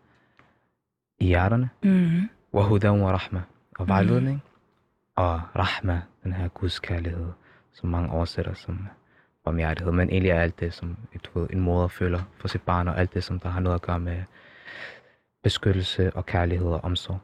[1.20, 1.70] i hjerterne.
[1.84, 2.30] Mm.
[2.54, 3.42] Wa hudan wa rahma.
[3.80, 4.44] Og vejledning.
[5.16, 7.28] Og rahma, den her Guds kærlighed,
[7.74, 8.88] som mange oversætter som
[9.46, 9.94] barmhjertighed.
[9.94, 10.98] Men egentlig er alt det, som
[11.36, 13.82] ved, en moder føler for sit barn, og alt det, som der har noget at
[13.82, 14.24] gøre med
[15.44, 17.20] beskyttelse og kærlighed og omsorg.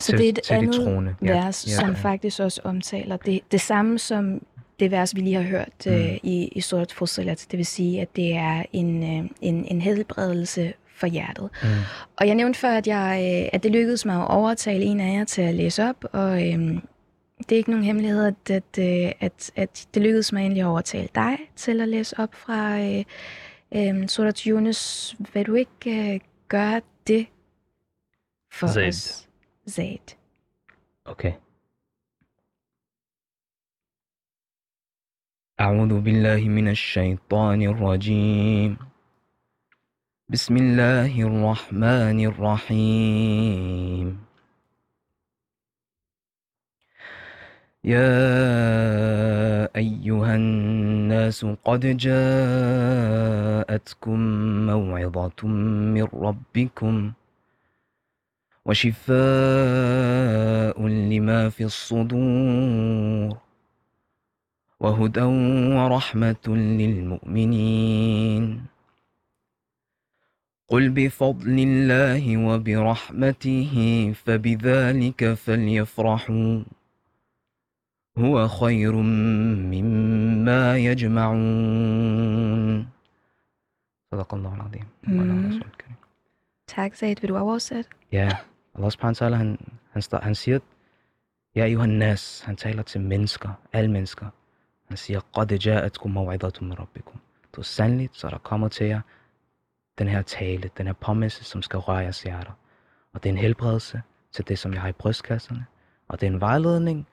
[0.00, 1.16] Så til- det er et til de andet troende.
[1.22, 1.94] Ja, vers, ja, som ja.
[1.94, 4.42] faktisk også omtaler det, det samme som
[4.80, 5.92] det vers, vi lige har hørt mm.
[5.92, 7.46] øh, i, i Surat Fusilat.
[7.50, 11.49] Det vil sige, at det er en, øh, en, en helbredelse for hjertet.
[11.63, 11.69] Mm.
[12.17, 15.17] Og jeg nævnte før, at, jeg, øh, at det lykkedes mig at overtale en af
[15.17, 16.59] jer til at læse op, og øh,
[17.39, 20.67] det er ikke nogen hemmelighed, at, at, øh, at, at det lykkedes mig egentlig at
[20.67, 23.03] overtale dig til at læse op fra øh,
[23.75, 25.15] øh, Surat Yunus.
[25.33, 27.27] Vil du ikke øh, gøre det
[28.51, 28.87] for Zaid.
[28.87, 29.27] os?
[29.69, 30.15] Zaid.
[31.05, 31.33] Okay.
[35.59, 38.77] أعوذ بالله من الشيطان الرجيم
[40.28, 44.06] بسم الله الرحمن الرحيم.
[47.84, 48.08] يا
[49.76, 53.18] أيها الناس قد جاءتكم
[54.66, 55.46] موعظة
[55.92, 57.12] من ربكم
[58.64, 59.12] وشفاء
[60.88, 63.36] لما في الصدور
[64.80, 65.22] وهدى
[65.76, 66.46] ورحمة
[66.80, 68.73] للمؤمنين.
[70.68, 73.72] قل بفضل الله وبرحمته
[74.24, 76.62] فبذلك فليفرحوا
[78.18, 78.92] هو خير
[79.72, 81.44] مما يجمعون.
[84.12, 84.86] صدق الله العظيم.
[86.66, 88.38] تاك زيد بن واصل يا
[88.76, 89.56] الله سبحانه وتعالى
[90.12, 90.62] هنسيت.
[91.56, 94.30] يا أيها الناس هنسيت منسكا المنسكا
[94.90, 97.18] هنسيت قد جاءتكم موعظة من ربكم.
[97.52, 99.02] تسلت سرقامتيا
[99.98, 102.52] den her tale, den her påmindelse, som skal røre jeres hjerter.
[103.12, 105.66] Og det er en helbredelse til det, som jeg har i brystkasserne.
[106.08, 107.06] Og det er en vejledning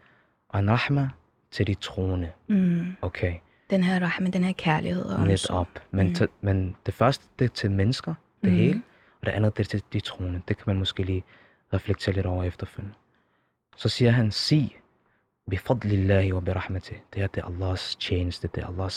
[0.49, 1.09] og en rahma
[1.51, 2.31] til de troende.
[2.47, 2.95] Mm.
[3.01, 3.35] Okay,
[3.69, 5.57] Den her rahme, den her kærlighed og omsorg.
[5.57, 5.67] op.
[5.91, 6.13] Men, Mm.
[6.13, 8.13] til, men det første, det er til mennesker,
[8.43, 8.59] det Mhm.
[8.59, 8.81] hele.
[9.21, 10.41] Og det andet, det er til de troende.
[10.47, 11.23] Det kan man måske lige
[11.73, 12.95] reflektere lidt over efterfølgende.
[13.77, 14.75] Så siger han, sig,
[15.49, 16.93] bifadlillahi wa birahmati.
[17.13, 18.93] Det er det er Allahs tjeneste, det er Allahs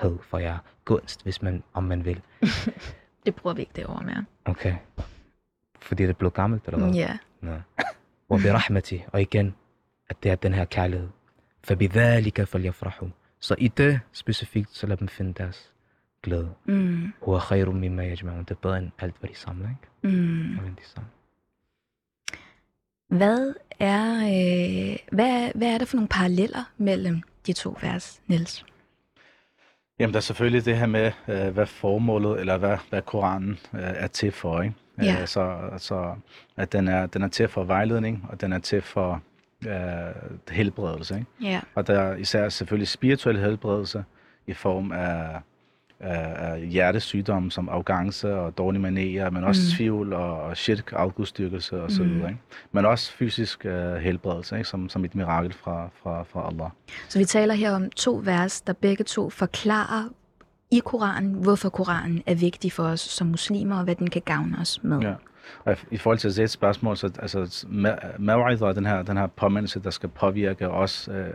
[0.00, 0.58] særlighed for jer.
[0.84, 2.22] Gunst, hvis man, om man vil.
[3.26, 4.24] Det bruger vi ikke det over mere.
[4.44, 4.74] Okay.
[5.80, 6.94] Fordi det blevet gammelt, eller hvad?
[6.94, 7.18] Ja.
[7.40, 7.60] Nej.
[8.30, 9.04] Wa birahmati.
[9.12, 9.54] Og igen,
[10.08, 11.08] at det er den her kærlighed.
[11.64, 13.10] Fabidhalika falyafrahu.
[13.40, 15.72] Så i det specifikt, så lad dem finde deres
[16.22, 16.54] glæde.
[16.64, 17.12] Mm.
[17.20, 18.38] Huwa khairum mimma yajma'un.
[18.38, 20.16] Det er bedre end alt, hvad de samler, ikke?
[20.16, 20.56] Mm.
[20.58, 21.10] Og hvad de samler.
[23.08, 28.64] Hvad er, øh, hvad, hvad er der for nogle paralleller mellem de to vers, Niels?
[29.98, 33.80] Jamen, der er selvfølgelig det her med, øh, hvad formålet, eller hvad, hvad Koranen øh,
[33.82, 34.74] er til for, ikke?
[35.02, 35.20] Ja.
[35.20, 36.14] Øh, så, så
[36.56, 39.22] at den er, den er til for vejledning, og den er til for
[39.66, 39.74] øh,
[40.50, 41.26] helbredelse, ikke?
[41.50, 41.60] Ja.
[41.74, 44.04] Og der er især selvfølgelig spirituel helbredelse
[44.46, 45.40] i form af,
[46.00, 49.76] af, af hjertesygdomme som arrogance og dårlige manerer, men også Mm.
[49.76, 52.08] tvivl og, og shirk, afgudstyrkelse og så Mm.
[52.14, 52.28] videre.
[52.28, 52.40] Ikke?
[52.72, 54.68] Men også fysisk øh, helbredelse, ikke?
[54.68, 56.70] Som, som et mirakel fra, fra, fra Allah.
[57.08, 60.08] Så vi taler her om to vers, der begge to forklarer
[60.70, 64.56] i Koranen, hvorfor Koranen er vigtig for os som muslimer, og hvad den kan gavne
[64.60, 65.00] os med.
[65.00, 65.14] Ja.
[65.64, 67.66] Og i- forhold til Zeds spørgsmål, så altså,
[68.18, 71.26] maw'idha, den her, den her påmindelse, der skal påvirke os, øh,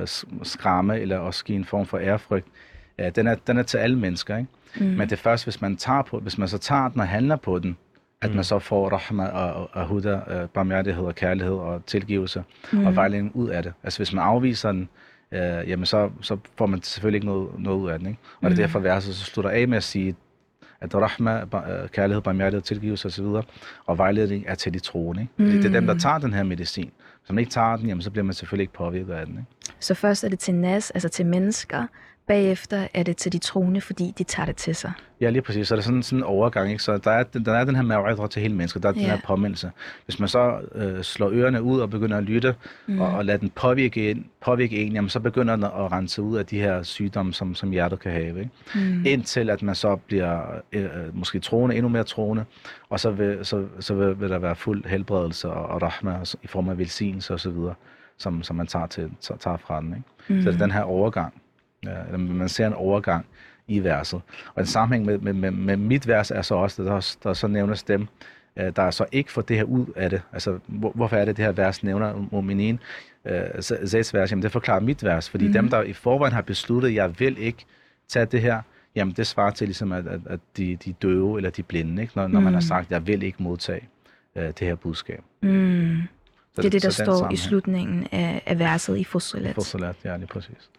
[0.00, 0.06] øh,
[0.42, 2.46] skræmme eller også give en form for ærefrygt,
[2.98, 4.36] ja, den, er, den er til alle mennesker.
[4.36, 4.50] Ikke?
[4.80, 4.84] Mm.
[4.86, 7.36] Men det er først, hvis man, tager på, hvis man så tager den og handler
[7.36, 7.76] på den,
[8.22, 8.34] at Mm.
[8.36, 12.86] man så får rahma og, og, og huda, øh, barmhjertighed og kærlighed og tilgivelse Mm.
[12.86, 13.72] og vejledning ud af det.
[13.82, 14.88] Altså hvis man afviser den,
[15.32, 18.08] øh, jamen så, så får man selvfølgelig ikke noget, noget ud af den.
[18.08, 18.18] Ikke?
[18.40, 18.62] Og det Mm.
[18.62, 20.14] er derfor verset så slutter af med at sige,
[20.80, 23.24] at rahma, øh, kærlighed, barmhjertighed, tilgivelse osv.,
[23.86, 25.22] og vejledning er til de troende.
[25.22, 25.32] Ikke?
[25.36, 25.98] Fordi det er dem, der Mm.
[26.00, 26.90] tager den her medicin.
[27.20, 29.34] Hvis man ikke tager den, jamen, så bliver man selvfølgelig ikke påvirket af den.
[29.34, 29.74] Ikke?
[29.80, 31.86] Så først er det til nas, altså til mennesker,
[32.26, 34.92] bagefter er det til de troende, fordi de tager det til sig.
[35.20, 35.68] Ja, lige præcis.
[35.68, 36.70] Så er der sådan, sådan en overgang.
[36.70, 36.82] Ikke?
[36.82, 38.82] Så der er, der er den her maw'idha til hele mennesket.
[38.82, 39.08] Der er den Ja.
[39.08, 39.70] her påmindelse.
[40.04, 42.54] Hvis man så øh, slår ørerne ud og begynder at lytte,
[42.86, 42.94] Mm.
[42.94, 43.00] mm.
[43.00, 46.36] og, og lader den påvirke, ind, påvirke en, jamen, så begynder den at rense ud
[46.36, 48.38] af de her sygdomme, som, som hjertet kan have.
[48.38, 48.50] Ikke?
[48.74, 49.02] Mm.
[49.06, 50.40] Indtil at man så bliver
[50.72, 52.44] øh, øh, måske troende, endnu mere troende,
[52.88, 56.46] og så vil, så, så vil, vil der være fuld helbredelse og, og rahma i
[56.46, 57.52] form af velsignelse osv.,
[58.18, 59.88] som, som man tager, til, tager- tager fra den.
[59.88, 60.34] Ikke?
[60.38, 60.42] Mm.
[60.42, 61.34] Så det er den her overgang.
[61.86, 63.26] Ja, eller man ser en overgang
[63.68, 64.20] i verset.
[64.54, 67.46] Og en sammenhæng med, med, med, med mit vers er så også, der, der så
[67.46, 68.06] nævnes dem,
[68.56, 70.22] øh, der så ikke får det her ud af det.
[70.32, 72.78] Altså, hvor, hvorfor er det, det her vers nævner Mominin?
[73.24, 75.50] Øh, Zays vers, jamen det forklarer mit vers, fordi Mhm.
[75.50, 75.52] mm.
[75.62, 77.64] dem, der i forvejen har besluttet, jeg vil ikke
[78.08, 78.60] tage det her,
[78.94, 82.12] jamen det svarer til ligesom, at, at, at de, de døve eller de blinde, ikke?
[82.16, 82.66] Når, når man har Mm.
[82.66, 83.88] sagt, jeg vil ikke modtage
[84.36, 85.20] øh, det her budskab.
[85.42, 85.98] Mm.
[86.54, 87.38] Så, Det er det, der den står i sammenhæng.
[87.38, 89.54] slutningen af, af verset i Fusilat.
[89.54, 90.70] Fusilat, ja, lige præcis.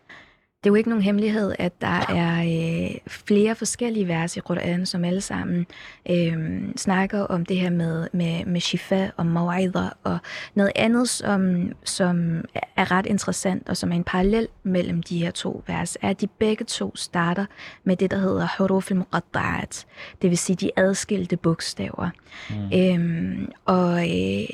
[0.65, 4.85] Det er jo ikke nogen hemmelighed, at der er øh, flere forskellige vers i Quran,
[4.85, 5.65] som alle sammen
[6.09, 10.17] øh, snakker om det her med, med, med shifa og mawaider, og
[10.55, 12.45] noget andet, som, som
[12.75, 16.21] er ret interessant, og som er en parallel mellem de her to vers, er, at
[16.21, 17.45] de begge to starter
[17.83, 19.85] med det, der hedder huruf al-muqatta'at,
[20.21, 22.09] det vil sige de adskilte bogstaver.
[22.49, 22.79] Mm.
[22.79, 24.49] Øhm, og øh,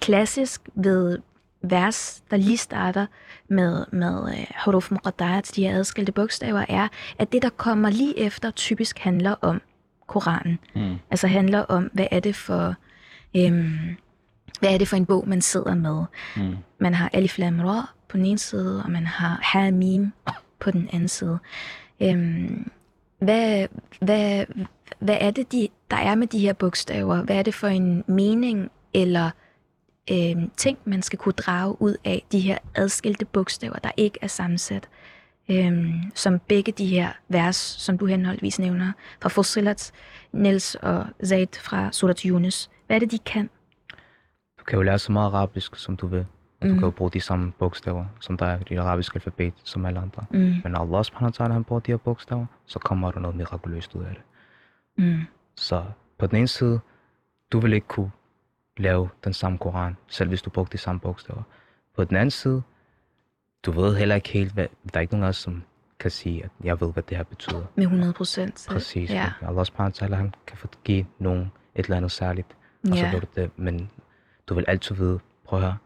[0.00, 1.18] klassisk ved
[1.70, 3.06] vers, der lige starter
[3.48, 6.88] med, med uh, huruf muqatta'at, de her adskilte bogstaver, er,
[7.18, 9.60] at det, der kommer lige efter, typisk handler om
[10.06, 10.58] Koranen.
[10.74, 10.96] Mm.
[11.10, 12.74] Altså handler om, hvad er det for...
[13.36, 13.96] Øhm,
[14.60, 16.04] hvad er det for en bog, man sidder med?
[16.36, 16.56] Mm.
[16.78, 20.12] Man har Alif Lam Ra på den ene side, og man har Hamim
[20.60, 21.38] på den anden side.
[22.02, 22.70] Øhm,
[23.18, 23.66] hvad,
[24.00, 24.44] hvad,
[24.98, 27.22] hvad er det, de, der er med de her bogstaver?
[27.22, 29.30] Hvad er det for en mening eller
[30.10, 34.26] øhm, ting, man skal kunne drage ud af de her adskilte bogstaver, der ikke er
[34.26, 34.88] sammensat?
[35.50, 38.92] Øhm, som begge de her vers, som du henholdsvis nævner,
[39.22, 39.92] fra Fusilat,
[40.32, 42.70] Niels og Zaid fra Surat Yunus.
[42.86, 43.50] Hvad er det, de kan?
[44.58, 46.26] Du kan jo lære så meget arabisk, som du vil.
[46.60, 46.78] Og du Mm.
[46.78, 50.00] kan jo bruge de samme bogstaver, som der er i det arabiske alfabet, som alle
[50.00, 50.24] andre.
[50.30, 53.20] Mm, Men når Allah subhanahu wa ta'ala, han bruger de her bogstaver, så kommer der
[53.20, 54.22] noget mirakuløst ud af det.
[55.04, 55.20] mm,
[55.56, 55.84] Så
[56.18, 56.80] på den ene side,
[57.52, 58.10] du vil ikke kunne
[58.76, 61.42] lave den samme Koran, selv hvis du brugte de samme bogstaver.
[61.96, 62.62] På den anden side,
[63.66, 65.62] du ved heller ikke helt, hvad, der er ikke nogen af os, som
[66.00, 67.62] kan sige, at jeg ved, hvad det her betyder.
[67.74, 68.66] med 100 procent.
[68.70, 69.10] Præcis.
[69.10, 69.32] Ja.
[69.42, 72.56] Allah subhanahu han kan få- give nogen et eller andet særligt,
[72.90, 73.12] og så Ja.
[73.12, 73.50] ved du det.
[73.58, 73.90] Men
[74.48, 75.76] du vil altid vide, prøv at høre,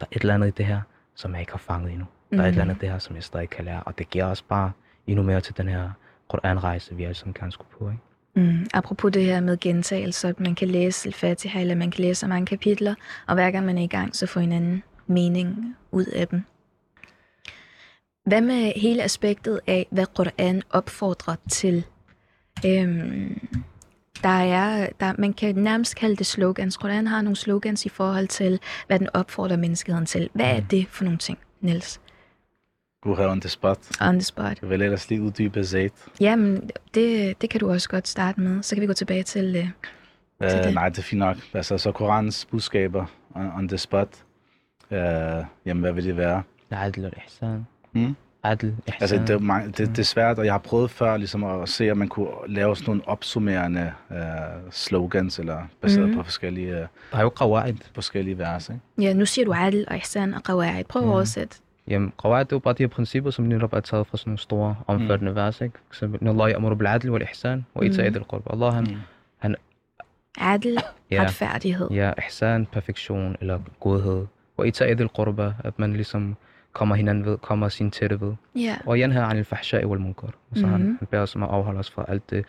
[0.00, 0.80] der er et eller andet i det her,
[1.14, 2.06] som jeg ikke har fanget endnu.
[2.32, 2.70] Der er et eller Mhm.
[2.70, 4.72] andet i det her, som jeg stadig kan lære, og det giver os bare
[5.06, 5.90] endnu mere til den her
[6.28, 7.88] Koran-rejse, vi alle sammen kan skulle på.
[7.90, 8.02] Ikke?
[8.36, 8.66] Mm.
[8.74, 12.26] Apropos det her med gentagelser, at man kan læse Al-Fatiha, eller man kan læse så
[12.26, 12.94] mange kapitler,
[13.26, 16.42] og hver gang man er i gang, så får en anden mening ud af dem.
[18.26, 21.84] Hvad med hele aspektet af, hvad Quran opfordrer til?
[22.66, 23.48] Øhm,
[24.22, 26.76] der er, der, man kan nærmest kalde det slogans.
[26.76, 30.30] Quran har nogle slogans i forhold til, hvad den opfordrer menneskeheden til.
[30.32, 32.00] Hvad er det for nogle ting, Niels?
[33.06, 33.78] Uha, on the spot.
[34.00, 34.58] On the spot.
[34.62, 35.90] Jeg vil ellers lige uddybe Zaid.
[36.20, 38.62] Jamen, det, det kan du også godt starte med.
[38.62, 39.68] Så kan vi gå tilbage til, øh,
[40.40, 40.74] uh, til øh, det.
[40.74, 41.36] Nej, det er fint nok.
[41.54, 44.08] Altså, så Korans budskaber on, on the spot.
[44.90, 46.42] Øh, uh, jamen, hvad vil det være?
[46.70, 47.66] Adl og ihsan.
[47.92, 48.16] Hmm?
[48.42, 48.94] Adel ihsan.
[49.00, 49.94] Altså, det, er mange, det, mm.
[49.94, 52.76] det er svært, og jeg har prøvet før ligesom, at se, om man kunne lave
[52.76, 54.24] sådan nogle opsummerende øh, uh,
[54.70, 56.16] slogans, eller baseret mm-hmm.
[56.16, 58.68] på forskellige, øh, forskellige vers.
[58.68, 58.80] Ikke?
[59.08, 60.84] Ja, nu siger du adl og ihsan og qawaid.
[60.84, 61.12] Prøv at mm.
[61.12, 61.56] oversætte
[61.88, 64.30] Jamen, qawaid det er jo bare de her principper, som netop er taget fra sådan
[64.30, 65.78] nogle store, omfattende vers, ikke?
[65.86, 68.50] For eksempel, Inna Allah ya'muru bil adl wal ihsan, wa ita'i dhil qurba.
[68.52, 68.86] Allah, han,
[69.42, 69.54] Mm.
[70.38, 70.76] Adl,
[71.10, 71.88] ja, retfærdighed.
[71.90, 74.26] ja, ihsan, perfektion, eller godhed.
[74.58, 76.36] Wa ita'i dhil qurba, at man ligesom
[76.72, 78.34] kommer hinanden ved, kommer sin tætte ved.
[78.56, 78.76] Ja.
[78.86, 80.26] Og yanha anil fahsha'i wal munkar.
[80.26, 80.96] Og så han, Mhm.
[80.98, 82.44] han beder os om at afholde os fra alt det,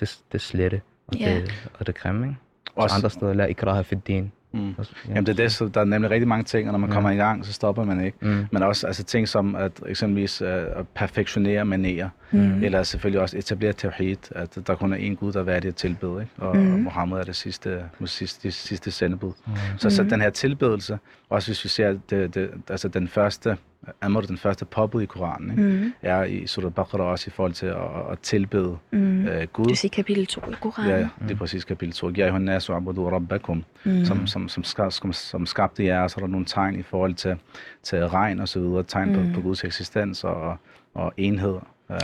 [0.00, 1.34] det, det slette og, Ja.
[1.34, 2.36] det, og det grimme, ikke?
[2.76, 4.32] Også- andre steder, la ikraha fi din.
[4.56, 4.74] Mm.
[4.78, 4.84] Ja.
[5.08, 6.94] Jamen det er det, så der er nemlig rigtig mange ting, og når man Ja.
[6.94, 8.18] kommer i gang, så stopper man ikke.
[8.20, 8.46] Mm.
[8.52, 12.62] Men også altså, ting som at eksempelvis uh, at perfektionere manerer, Mm.
[12.62, 15.74] eller selvfølgelig også etablere tawhid, at der kun er én Gud, der er værdig at
[15.74, 16.32] tilbede, ikke?
[16.38, 16.72] Og, mm.
[16.74, 19.32] og Mohammed er det sidste, sidste, sidste sendebud.
[19.78, 20.10] Så, så Mhm.
[20.10, 20.98] den her tilbedelse,
[21.30, 23.56] også hvis vi ser det, det, altså den første,
[24.00, 25.62] Amr, den første påbud i Koranen, ikke?
[25.62, 25.92] Mm.
[26.02, 27.76] er i Surah Baqarah også i forhold til at,
[28.12, 29.26] at tilbede Mm.
[29.26, 29.74] øh, Du Gud.
[29.74, 30.90] siger kapitel 2 i Koranen.
[30.90, 32.10] Ja, det er præcis kapitel 2.
[32.10, 34.04] Ja, hun er så abudu rabbakum, Mm.
[34.04, 37.14] som, som, som, som, som skabte jer, og så er der nogle tegn i forhold
[37.14, 37.36] til,
[37.82, 39.32] til regn og så videre, tegn på, Mm.
[39.32, 40.56] på Guds eksistens og,
[40.94, 41.58] og enhed.
[41.88, 41.96] Uh,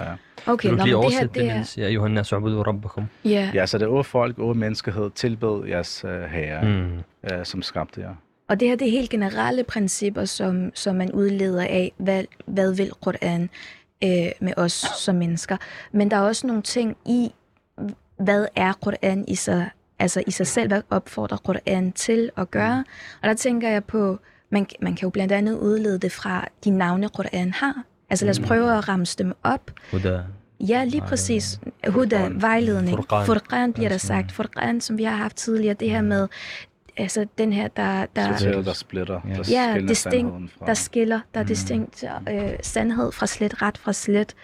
[0.46, 1.82] Okay, Kan du lige men det her, oversætte det, det er...
[1.86, 3.04] Ja, Johanna Su'budu Rabbakum.
[3.24, 3.50] Ja.
[3.54, 6.68] ja, så det er folk, åh menneskehed, tilbed jeres uh, herre, mm.
[6.68, 7.36] Mm.
[7.38, 8.14] uh, som skabte jer.
[8.52, 12.74] Og det her det er helt generelle principper, som, som man udleder af, hvad, hvad
[12.74, 13.50] vil Koran
[14.04, 15.56] øh, med os som mennesker.
[15.92, 17.32] Men der er også nogle ting i,
[18.18, 22.84] hvad er Koran i sig, altså i sig selv, hvad opfordrer Koran til at gøre.
[23.22, 24.18] Og der tænker jeg på,
[24.50, 27.82] man, man kan jo blandt andet udlede det fra de navne, Koran har.
[28.10, 29.70] Altså lad os prøve at ramse dem op.
[29.90, 30.22] Huda.
[30.60, 31.60] Ja, lige præcis.
[31.88, 32.96] Huda, vejledning.
[32.96, 33.26] Furqan.
[33.26, 34.32] Furqan bliver der sagt.
[34.32, 36.28] Furqan, som vi har haft tidligere, det her med,
[36.96, 39.34] altså den her, der, der, Sorteret, der splitter, Ja.
[39.34, 40.66] der Ja, distinkt, fra.
[40.66, 44.34] der skiller, der er distinkt øh, sandhed fra slet, ret fra slet.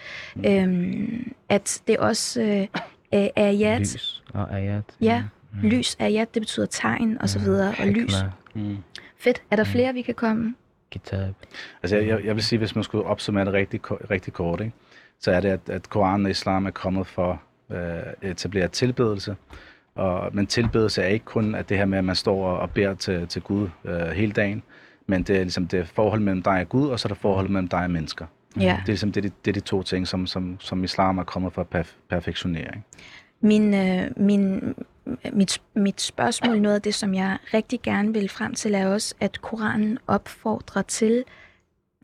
[0.47, 2.67] Øhm, at det også øh,
[3.13, 4.85] er ayat, Lys og ayat.
[5.01, 5.25] ja,
[5.63, 8.15] lys, ayat, det betyder tegn og så videre, og lys.
[8.55, 8.77] Mm.
[9.19, 9.43] Fedt.
[9.51, 10.55] Er der flere, vi kan komme?
[10.91, 11.35] kitab.
[11.83, 13.81] Altså, jeg, jeg, vil sige, hvis man skulle opsummere det rigtig,
[14.11, 14.73] rigtig kort, ikke?
[15.21, 19.37] så er det, at, at Koranen og islam er kommet for øh, at etablere tilbedelse.
[19.99, 22.71] Og, men tilbedelse er ikke kun at det her med, at man står og, og
[22.71, 24.63] beder til, til Gud øh, hele dagen,
[25.07, 27.49] men det er ligesom det forhold mellem dig og Gud, og så er der forhold
[27.49, 28.27] mellem dig og mennesker.
[28.57, 28.63] Ja.
[28.63, 31.19] Det er ligesom det, er de- det er de to ting, som, som, som islam
[31.19, 32.85] er kommet for perf- perfektionering.
[33.41, 34.75] Min, øh, min,
[35.33, 39.15] mit, mit spørgsmål, noget af det, som jeg rigtig gerne vil frem til, er også,
[39.21, 41.25] at Koranen opfordrer til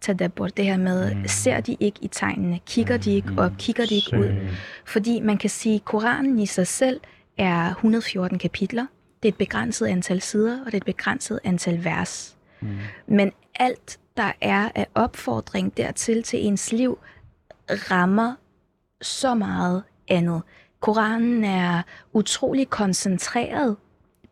[0.02, 1.22] tadabbur, det her med, mm.
[1.26, 4.48] ser de ikke i tegnene, kigger de ikke op, kigger de ikke ud.
[4.86, 7.00] Fordi man kan sige, at Koranen i sig selv
[7.38, 8.86] er 114 kapitler.
[9.22, 12.36] Det er et begrænset antal sider, og det er et begrænset antal vers.
[12.60, 12.78] Mm.
[13.06, 16.98] Men alt, der er af opfordring dertil til ens liv,
[17.70, 18.34] rammer
[19.02, 20.42] så meget andet.
[20.80, 21.82] Koranen er
[22.12, 23.76] utrolig koncentreret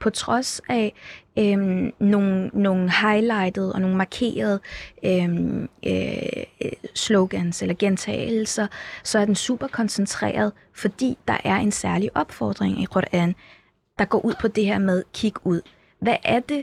[0.03, 0.95] på trods af
[1.39, 1.59] øh,
[1.99, 4.61] nogle, nogle highlighted og nogle markerede
[5.05, 8.67] øh, øh, slogans eller gentagelser,
[9.03, 13.35] så er den super koncentreret, fordi der er en særlig opfordring i Quran,
[13.99, 15.61] der går ud på det her med kig ud.
[15.99, 16.63] Hvad er det,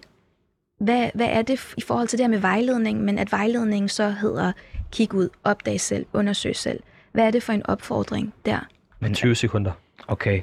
[0.80, 4.10] hvad, hvad er det i forhold til det her med vejledning, men at vejledningen så
[4.10, 4.52] hedder
[4.92, 6.80] kig ud, opdag selv, undersøg selv.
[7.12, 8.60] Hvad er det for en opfordring der?
[9.00, 9.72] Men 20 sekunder.
[10.08, 10.42] Okay,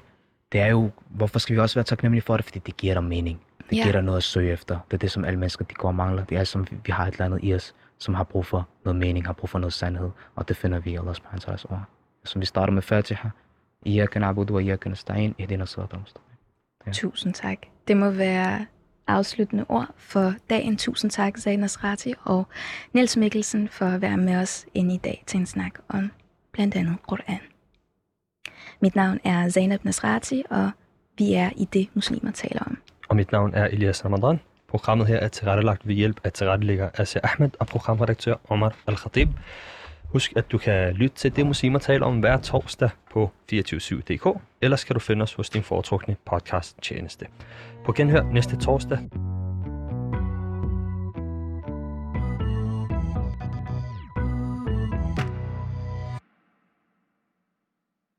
[0.57, 2.45] det er jo, hvorfor skal vi også være taknemmelige for det?
[2.45, 3.41] Fordi det giver dig mening.
[3.71, 3.83] Det Ja.
[3.83, 4.79] giver dig noget at søge efter.
[4.91, 6.25] Det er det, som alle mennesker de går og mangler.
[6.25, 8.97] Det er som, vi har et eller andet i os, som har brug for noget
[8.97, 10.11] mening, har brug for noget sandhed.
[10.35, 11.83] Og det finder vi i Allah subhanahu wa ta'ala's ord.
[12.25, 13.29] Som vi starter med Fatiha.
[13.87, 15.33] Iyaka na'budu wa iyaka nasta'in.
[15.39, 16.23] Ihdina sirata mustaqim.
[16.87, 16.93] Ja.
[16.93, 17.59] Tusind tak.
[17.89, 18.67] Det må være
[19.07, 20.77] afsluttende ord for dagen.
[20.77, 22.47] Tusind tak, Zanas Rati og
[22.93, 26.11] Niels Mikkelsen for at være med os inde i dag til en snak om
[26.53, 27.41] blandt andet Koran.
[28.81, 30.71] Mit navn er Zainab Nasrati, og
[31.19, 32.79] vi er i det, muslimer taler om.
[33.09, 34.41] Og mit navn er Elias Ramadan.
[34.69, 39.29] Programmet her er tilrettelagt ved hjælp af tilrettelægger Asia Ahmed og programredaktør Omar Al-Khatib.
[40.05, 44.85] Husk, at du kan lytte til det, muslimer taler om hver torsdag på 247.dk, ellers
[44.85, 47.27] kan du finde os hos din foretrukne podcast tjeneste.
[47.85, 48.99] På genhør næste torsdag.